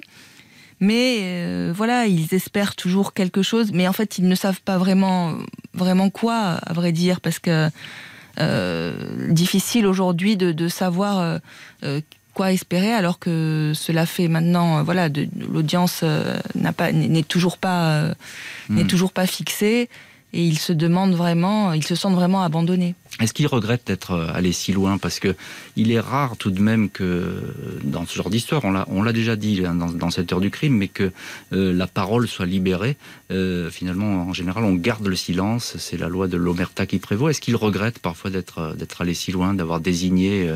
Mais 0.81 1.19
euh, 1.21 1.73
voilà, 1.77 2.07
ils 2.07 2.33
espèrent 2.35 2.75
toujours 2.75 3.13
quelque 3.13 3.43
chose, 3.43 3.71
mais 3.73 3.87
en 3.87 3.93
fait, 3.93 4.17
ils 4.17 4.27
ne 4.27 4.35
savent 4.35 4.63
pas 4.63 4.79
vraiment, 4.79 5.35
vraiment 5.75 6.09
quoi, 6.09 6.37
à 6.37 6.73
vrai 6.73 6.91
dire, 6.93 7.21
parce 7.21 7.39
que 7.39 7.69
euh, 8.39 9.29
difficile 9.29 9.87
aujourd'hui 9.87 10.37
de, 10.37 10.53
de, 10.53 10.69
savoir 10.69 11.19
euh, 11.19 11.39
euh 11.85 12.01
quoi 12.33 12.53
espérer, 12.53 12.93
alors 12.93 13.19
que 13.19 13.73
cela 13.75 14.07
fait 14.07 14.29
maintenant, 14.29 14.85
voilà, 14.85 15.09
l'audience 15.53 16.05
n'a 16.55 16.73
pas, 16.73 16.93
n'est 16.93 17.25
toujours 17.25 17.59
pas, 17.59 18.05
mmh. 18.05 18.75
n'est 18.77 18.87
toujours 18.87 19.13
pas 19.13 19.27
fixée 19.27 19.91
et 20.33 20.47
ils 20.47 20.59
se 20.59 20.73
demandent 20.73 21.15
vraiment, 21.15 21.73
ils 21.73 21.85
se 21.85 21.97
sentent 21.97 22.15
vraiment 22.15 22.43
abandonnés. 22.43 22.95
Est-ce 23.21 23.35
qu'ils 23.35 23.47
regrettent 23.47 23.87
d'être 23.87 24.13
euh, 24.13 24.33
allés 24.33 24.53
si 24.53 24.73
loin? 24.73 24.97
Parce 24.97 25.21
que 25.21 25.37
il 25.77 25.93
est 25.93 26.01
rare 26.01 26.37
tout 26.39 26.51
de 26.51 26.61
même 26.61 26.89
que 26.89 27.43
dans 27.85 28.07
ce 28.07 28.17
genre 28.17 28.31
d'histoire, 28.31 28.65
on 28.65 29.03
l'a, 29.03 29.13
déjà 29.13 29.37
dit 29.37 29.61
dans, 29.61 29.75
dans, 29.75 30.11
cette 30.11 30.33
heure 30.33 30.41
du 30.41 30.51
crime, 30.51 30.77
mais 30.77 30.89
que 30.89 31.13
euh, 31.53 31.73
la 31.73 31.87
parole 31.87 32.27
soit 32.27 32.47
libérée. 32.47 32.97
Euh, 33.31 33.71
finalement, 33.71 34.23
en 34.23 34.33
général, 34.33 34.65
on 34.65 34.75
garde 34.75 35.07
le 35.07 35.17
silence. 35.17 35.77
C'est 35.79 35.99
la 35.99 36.09
loi 36.09 36.29
de 36.29 36.39
l'omerta 36.39 36.87
qui 36.87 36.99
prévaut. 36.99 37.29
Est-ce 37.29 37.41
qu'ils 37.41 37.57
regrettent 37.57 37.99
parfois 37.99 38.31
d'être, 38.31 38.75
allés 38.99 39.15
si 39.15 39.33
loin, 39.33 39.53
d'avoir 39.53 39.81
désigné 39.81 40.51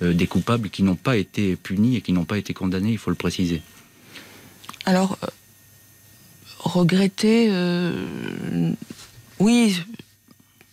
des 0.00 0.26
coupables 0.26 0.70
qui 0.70 0.82
n'ont 0.82 0.96
pas 0.96 1.16
été 1.16 1.56
punis 1.56 1.96
et 1.96 2.00
qui 2.00 2.12
n'ont 2.12 2.24
pas 2.24 2.38
été 2.38 2.52
condamnés 2.52 2.90
Il 2.90 2.98
faut 2.98 3.10
le 3.10 3.16
préciser? 3.16 3.62
Alors, 4.86 5.18
regretter 6.58 7.50
oui, 9.40 9.80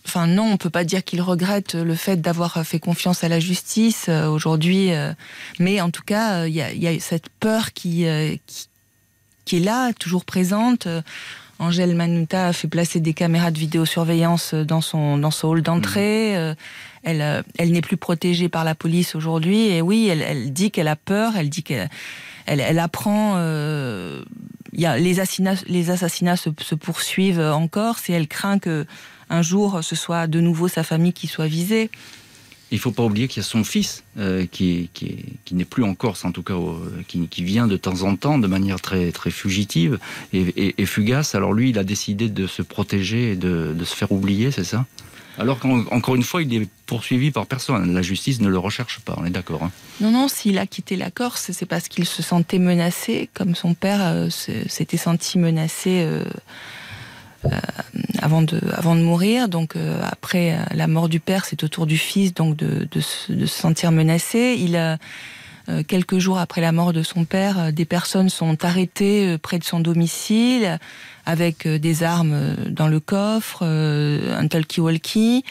enfin 0.06 0.26
non, 0.26 0.44
on 0.52 0.56
peut 0.56 0.70
pas 0.70 0.84
dire 0.84 1.02
qu'il 1.04 1.20
regrette 1.20 1.74
le 1.74 1.94
fait 1.94 2.20
d'avoir 2.20 2.64
fait 2.64 2.78
confiance 2.78 3.24
à 3.24 3.28
la 3.28 3.40
justice 3.40 4.06
euh, 4.08 4.28
aujourd'hui, 4.28 4.92
euh, 4.92 5.12
mais 5.58 5.80
en 5.80 5.90
tout 5.90 6.02
cas, 6.04 6.46
il 6.46 6.60
euh, 6.60 6.72
y, 6.72 6.84
y, 6.84 6.88
a 6.88 7.00
cette 7.00 7.28
peur 7.40 7.72
qui, 7.72 8.06
qui, 8.46 8.68
qui 9.44 9.56
est 9.56 9.60
là, 9.60 9.92
toujours 9.92 10.24
présente. 10.24 10.88
Angèle 11.58 11.94
Manuta 11.94 12.48
a 12.48 12.52
fait 12.52 12.68
placer 12.68 13.00
des 13.00 13.14
caméras 13.14 13.50
de 13.50 13.58
vidéosurveillance 13.58 14.54
dans 14.54 14.82
son 14.82 15.16
dans 15.16 15.30
son 15.30 15.48
hall 15.48 15.62
d'entrée. 15.62 16.34
Mmh. 16.36 16.54
Elle 17.02 17.44
elle 17.56 17.72
n'est 17.72 17.80
plus 17.80 17.96
protégée 17.96 18.48
par 18.48 18.64
la 18.64 18.74
police 18.74 19.14
aujourd'hui 19.14 19.68
et 19.68 19.80
oui, 19.80 20.08
elle, 20.08 20.22
elle 20.22 20.52
dit 20.52 20.70
qu'elle 20.70 20.88
a 20.88 20.96
peur. 20.96 21.32
Elle 21.36 21.48
dit 21.48 21.62
qu'elle 21.62 21.88
elle, 22.44 22.78
apprend. 22.78 23.38
il 23.38 24.80
y 24.80 24.84
a, 24.84 24.98
les 24.98 25.18
assassinats, 25.18 25.54
les 25.66 25.90
assassinats 25.90 26.36
se, 26.36 26.50
se, 26.60 26.74
poursuivent 26.74 27.40
en 27.40 27.68
Corse 27.68 28.10
et 28.10 28.12
elle 28.12 28.28
craint 28.28 28.58
que 28.58 28.84
un 29.30 29.42
jour 29.42 29.80
ce 29.82 29.96
soit 29.96 30.26
de 30.26 30.40
nouveau 30.40 30.68
sa 30.68 30.82
famille 30.82 31.12
qui 31.12 31.26
soit 31.26 31.46
visée. 31.46 31.90
Il 32.72 32.76
ne 32.76 32.80
faut 32.80 32.90
pas 32.90 33.04
oublier 33.04 33.28
qu'il 33.28 33.42
y 33.42 33.46
a 33.46 33.48
son 33.48 33.62
fils 33.62 34.02
euh, 34.18 34.44
qui, 34.50 34.90
qui, 34.92 35.24
qui 35.44 35.54
n'est 35.54 35.64
plus 35.64 35.84
en 35.84 35.94
Corse, 35.94 36.24
en 36.24 36.32
tout 36.32 36.42
cas, 36.42 36.54
qui, 37.06 37.28
qui, 37.28 37.44
vient 37.44 37.68
de 37.68 37.76
temps 37.76 38.02
en 38.02 38.16
temps 38.16 38.38
de 38.38 38.48
manière 38.48 38.80
très, 38.80 39.12
très 39.12 39.30
fugitive 39.30 40.00
et, 40.32 40.74
et, 40.76 40.86
fugace. 40.86 41.36
Alors 41.36 41.52
lui, 41.52 41.70
il 41.70 41.78
a 41.78 41.84
décidé 41.84 42.28
de 42.28 42.48
se 42.48 42.62
protéger 42.62 43.32
et 43.32 43.36
de, 43.36 43.72
de 43.72 43.84
se 43.84 43.94
faire 43.94 44.10
oublier, 44.10 44.50
c'est 44.50 44.64
ça? 44.64 44.84
Alors 45.38 45.58
qu'encore 45.58 46.16
une 46.16 46.22
fois, 46.22 46.42
il 46.42 46.54
est 46.54 46.68
poursuivi 46.86 47.30
par 47.30 47.46
personne. 47.46 47.92
La 47.94 48.02
justice 48.02 48.40
ne 48.40 48.48
le 48.48 48.58
recherche 48.58 49.00
pas, 49.00 49.14
on 49.18 49.24
est 49.26 49.30
d'accord. 49.30 49.62
Hein. 49.62 49.70
non, 50.00 50.10
non, 50.10 50.28
s'il 50.28 50.58
a 50.58 50.66
quitté 50.66 50.96
la 50.96 51.10
Corse, 51.10 51.50
c'est 51.52 51.66
parce 51.66 51.88
qu'il 51.88 52.06
se 52.06 52.22
sentait 52.22 52.58
menacé, 52.58 53.28
comme 53.34 53.54
son 53.54 53.74
père 53.74 54.00
euh, 54.02 54.28
s'était 54.30 54.96
senti 54.96 55.38
menacé. 55.38 56.00
Euh, 56.02 56.24
avant, 58.20 58.42
de, 58.42 58.60
avant 58.72 58.94
de 58.94 59.00
mourir. 59.00 59.48
Donc 59.48 59.76
euh, 59.76 60.00
après 60.02 60.52
euh, 60.52 60.56
la 60.74 60.86
mort 60.86 61.08
du 61.08 61.20
père, 61.20 61.44
c'est 61.44 61.62
au 61.64 61.68
tour 61.68 61.86
du 61.86 61.98
fils 61.98 62.34
donc 62.34 62.56
de, 62.56 62.88
de, 62.90 63.00
se 63.00 63.46
sentir 63.46 63.92
menacé. 63.92 64.56
Il 64.58 64.76
a 64.76 64.98
quelques 65.88 66.18
jours 66.18 66.38
après 66.38 66.60
la 66.60 66.70
mort 66.70 66.92
de 66.92 67.02
son 67.02 67.24
père, 67.24 67.72
des 67.72 67.84
personnes 67.84 68.28
sont 68.28 68.64
arrêtées 68.64 69.36
près 69.36 69.58
de 69.58 69.64
son 69.64 69.80
domicile 69.80 70.78
avec 71.24 71.66
des 71.66 72.04
armes 72.04 72.54
dans 72.68 72.86
le 72.86 73.00
coffre, 73.00 73.64
un 73.64 74.46
talkie-walkie. 74.46 75.42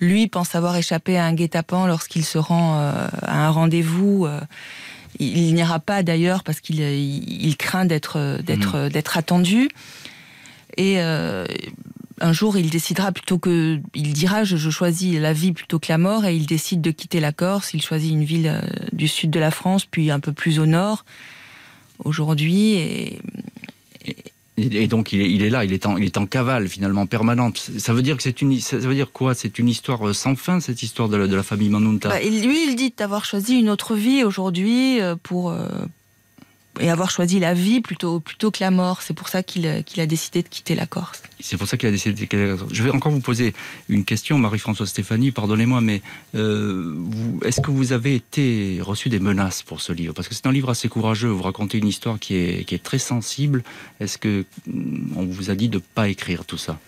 Lui 0.00 0.26
pense 0.26 0.54
avoir 0.54 0.74
échappé 0.76 1.18
à 1.18 1.26
un 1.26 1.34
guet-apens 1.34 1.86
lorsqu'il 1.86 2.24
se 2.24 2.38
rend 2.38 2.78
à 2.78 3.46
un 3.46 3.50
rendez-vous. 3.50 4.26
Il 5.18 5.52
n'ira 5.52 5.80
pas 5.80 6.02
d'ailleurs 6.02 6.44
parce 6.44 6.60
qu'il 6.60 6.80
il, 6.80 7.56
craint 7.58 7.84
d'être 7.84 8.40
d'être 8.42 8.86
mmh. 8.86 8.88
d'être 8.88 9.18
attendu. 9.18 9.68
Et 10.76 11.00
euh, 11.00 11.46
un 12.20 12.32
jour, 12.32 12.56
il 12.56 12.70
décidera 12.70 13.12
plutôt 13.12 13.38
que, 13.38 13.80
il 13.94 14.12
dira, 14.12 14.44
je, 14.44 14.56
choisis 14.70 15.18
la 15.18 15.32
vie 15.32 15.52
plutôt 15.52 15.78
que 15.78 15.88
la 15.88 15.98
mort, 15.98 16.24
et 16.24 16.34
il 16.34 16.46
décide 16.46 16.80
de 16.80 16.90
quitter 16.90 17.20
la 17.20 17.32
Corse. 17.32 17.74
Il 17.74 17.82
choisit 17.82 18.12
une 18.12 18.24
ville 18.24 18.48
euh, 18.48 18.60
du 18.92 19.08
sud 19.08 19.30
de 19.30 19.40
la 19.40 19.50
France, 19.50 19.84
puis 19.84 20.10
un 20.10 20.20
peu 20.20 20.32
plus 20.32 20.58
au 20.58 20.66
nord. 20.66 21.04
Aujourd'hui, 22.04 22.72
et, 22.74 23.20
et 24.56 24.86
donc 24.88 25.12
il 25.12 25.20
est, 25.20 25.30
il 25.30 25.42
est, 25.42 25.50
là, 25.50 25.64
il 25.64 25.72
est 25.72 25.86
en, 25.86 25.96
il 25.96 26.04
est 26.04 26.16
en 26.16 26.26
cavale 26.26 26.68
finalement 26.68 27.06
permanente. 27.06 27.70
Ça 27.78 27.92
veut 27.92 28.02
dire 28.02 28.16
que 28.16 28.22
c'est 28.24 28.42
une, 28.42 28.58
ça 28.60 28.76
veut 28.76 28.94
dire 28.94 29.12
quoi? 29.12 29.34
C'est 29.34 29.58
une 29.58 29.68
histoire 29.68 30.08
euh, 30.08 30.12
sans 30.12 30.34
fin 30.34 30.58
cette 30.58 30.82
histoire 30.82 31.08
de 31.08 31.16
la, 31.16 31.26
de 31.28 31.36
la 31.36 31.44
famille 31.44 31.68
Manunta? 31.68 32.08
Bah, 32.08 32.20
lui, 32.20 32.66
il 32.68 32.74
dit 32.74 32.92
d'avoir 32.96 33.24
choisi 33.24 33.54
une 33.54 33.70
autre 33.70 33.94
vie 33.94 34.24
aujourd'hui 34.24 34.98
pour 35.22 35.54
et 36.80 36.90
avoir 36.90 37.10
choisi 37.10 37.38
la 37.38 37.54
vie 37.54 37.80
plutôt, 37.80 38.20
plutôt 38.20 38.50
que 38.50 38.58
la 38.60 38.70
mort. 38.70 39.02
C'est 39.02 39.14
pour 39.14 39.28
ça 39.28 39.42
qu'il 39.42 39.66
a 39.66 40.06
décidé 40.06 40.42
de 40.42 40.48
quitter 40.48 40.74
la 40.74 40.86
Corse. 40.86 41.22
C'est 41.40 41.56
pour 41.56 41.66
ça 41.66 41.76
qu'il 41.76 41.88
a 41.88 41.92
décidé 41.92 42.14
de 42.14 42.20
quitter 42.20 42.46
la 42.46 42.56
Corse. 42.56 42.72
Je 42.72 42.82
vais 42.82 42.90
encore 42.90 43.12
vous 43.12 43.20
poser 43.20 43.52
une 43.88 44.04
question, 44.04 44.38
Marie-Françoise 44.38 44.88
Stéphanie, 44.88 45.30
pardonnez-moi, 45.30 45.80
mais 45.80 46.02
euh, 46.34 46.96
est-ce 47.44 47.60
que 47.60 47.70
vous 47.70 47.92
avez 47.92 48.14
été 48.14 48.78
reçu 48.80 49.08
des 49.08 49.20
menaces 49.20 49.62
pour 49.62 49.80
ce 49.80 49.92
livre? 49.92 50.14
Parce 50.14 50.28
que 50.28 50.34
c'est 50.34 50.46
un 50.46 50.52
livre 50.52 50.70
assez 50.70 50.88
courageux, 50.88 51.28
vous 51.28 51.42
racontez 51.42 51.78
une 51.78 51.88
histoire 51.88 52.18
qui 52.18 52.34
est, 52.36 52.82
très 52.82 52.98
sensible. 52.98 53.62
Est-ce 54.00 54.18
que 54.18 54.44
mm, 54.66 55.12
on 55.16 55.26
vous 55.26 55.50
a 55.50 55.54
dit 55.54 55.68
de 55.68 55.76
ne 55.76 55.82
pas 55.94 56.08
écrire 56.08 56.44
tout 56.44 56.58
ça? 56.58 56.78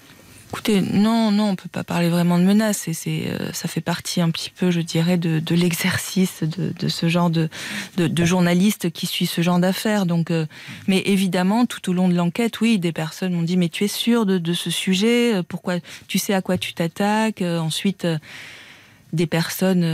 Écoutez, 0.55 0.83
non, 0.83 1.33
non, 1.33 1.49
on 1.49 1.57
peut 1.57 1.69
pas 1.69 1.83
parler 1.83 2.09
vraiment 2.09 2.39
de 2.39 2.45
c'est, 2.73 2.95
euh, 3.27 3.53
ça 3.53 3.67
fait 3.67 3.81
partie 3.81 4.21
un 4.21 4.31
petit 4.31 4.51
peu, 4.51 4.71
je 4.71 4.81
dirais, 4.81 5.17
de, 5.17 5.43
l'exercice 5.53 6.45
de, 6.45 6.89
ce 6.89 7.09
genre 7.09 7.29
de, 7.29 7.49
journaliste 8.25 8.93
qui 8.93 9.07
suit 9.07 9.27
ce 9.27 9.43
genre 9.43 9.59
d'affaires. 9.59 10.05
Euh, 10.31 10.47
mais 10.87 11.03
évidemment, 11.07 11.67
tout 11.67 11.91
au 11.91 11.93
long 11.93 12.09
de 12.09 12.15
l'enquête, 12.15 12.61
oui, 12.61 12.79
des 12.79 12.93
personnes 12.93 13.33
m'ont 13.33 13.43
dit, 13.43 13.57
mais 13.57 13.69
tu 13.69 13.83
es 13.83 13.89
sûr 13.89 14.27
de, 14.27 14.53
ce 14.53 14.71
sujet? 14.71 15.43
Pourquoi 15.49 15.81
Tu 16.07 16.21
sais 16.21 16.35
à 16.35 16.41
quoi 16.41 16.57
tu 16.57 16.73
t'attaques? 16.73 17.43
Ensuite 17.43 18.07
des 19.13 19.27
personnes 19.27 19.85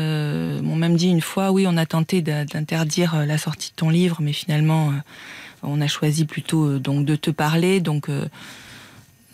m'ont 0.60 0.76
même 0.76 0.96
dit 0.96 1.08
une 1.08 1.22
fois, 1.22 1.52
oui, 1.52 1.64
on 1.66 1.78
a 1.78 1.86
tenté 1.86 2.20
d'interdire 2.20 3.24
la 3.24 3.38
sortie 3.38 3.70
de 3.70 3.76
ton 3.76 3.88
livre, 3.88 4.18
mais 4.20 4.34
finalement, 4.34 4.92
on 5.62 5.80
a 5.80 5.86
choisi 5.86 6.26
plutôt 6.26 6.78
de 6.78 7.16
te 7.16 7.30
parler. 7.30 7.80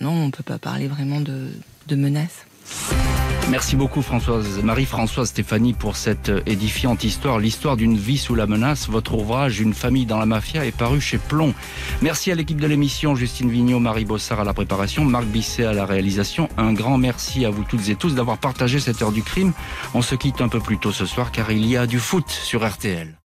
Non, 0.00 0.10
on 0.10 0.26
ne 0.26 0.30
peut 0.30 0.42
pas 0.42 0.58
parler 0.58 0.88
vraiment 0.88 1.20
de, 1.20 1.50
menaces. 1.94 2.46
Merci 3.48 3.76
beaucoup 3.76 4.02
Françoise, 4.02 4.60
Marie-Françoise 4.64 5.28
Stéphanie 5.28 5.72
pour 5.72 5.96
cette 5.96 6.32
édifiante 6.46 7.04
histoire, 7.04 7.38
l'histoire 7.38 7.76
d'une 7.76 7.96
vie 7.96 8.18
sous 8.18 8.34
la 8.34 8.46
menace. 8.46 8.88
Votre 8.88 9.14
ouvrage 9.14 9.60
Une 9.60 9.72
famille 9.72 10.04
dans 10.04 10.18
la 10.18 10.26
mafia 10.26 10.66
est 10.66 10.76
paru 10.76 11.00
chez 11.00 11.18
Plomb. 11.18 11.54
Merci 12.02 12.32
à 12.32 12.34
l'équipe 12.34 12.60
de 12.60 12.66
l'émission, 12.66 13.14
Justine 13.14 13.48
Vignot, 13.48 13.78
Marie 13.78 14.04
Bossard 14.04 14.40
à 14.40 14.44
la 14.44 14.52
préparation, 14.52 15.04
Marc 15.04 15.26
Bisset 15.26 15.64
à 15.64 15.72
la 15.72 15.86
réalisation. 15.86 16.48
Un 16.58 16.72
grand 16.72 16.98
merci 16.98 17.44
à 17.44 17.50
vous 17.50 17.62
toutes 17.62 17.88
et 17.88 17.94
tous 17.94 18.16
d'avoir 18.16 18.38
partagé 18.38 18.80
cette 18.80 19.00
heure 19.00 19.12
du 19.12 19.22
crime. 19.22 19.52
On 19.94 20.02
se 20.02 20.16
quitte 20.16 20.40
un 20.40 20.48
peu 20.48 20.58
plus 20.58 20.78
tôt 20.78 20.92
ce 20.92 21.06
soir 21.06 21.30
car 21.30 21.52
il 21.52 21.64
y 21.66 21.76
a 21.76 21.86
du 21.86 22.00
foot 22.00 22.28
sur 22.28 22.68
RTL. 22.68 23.15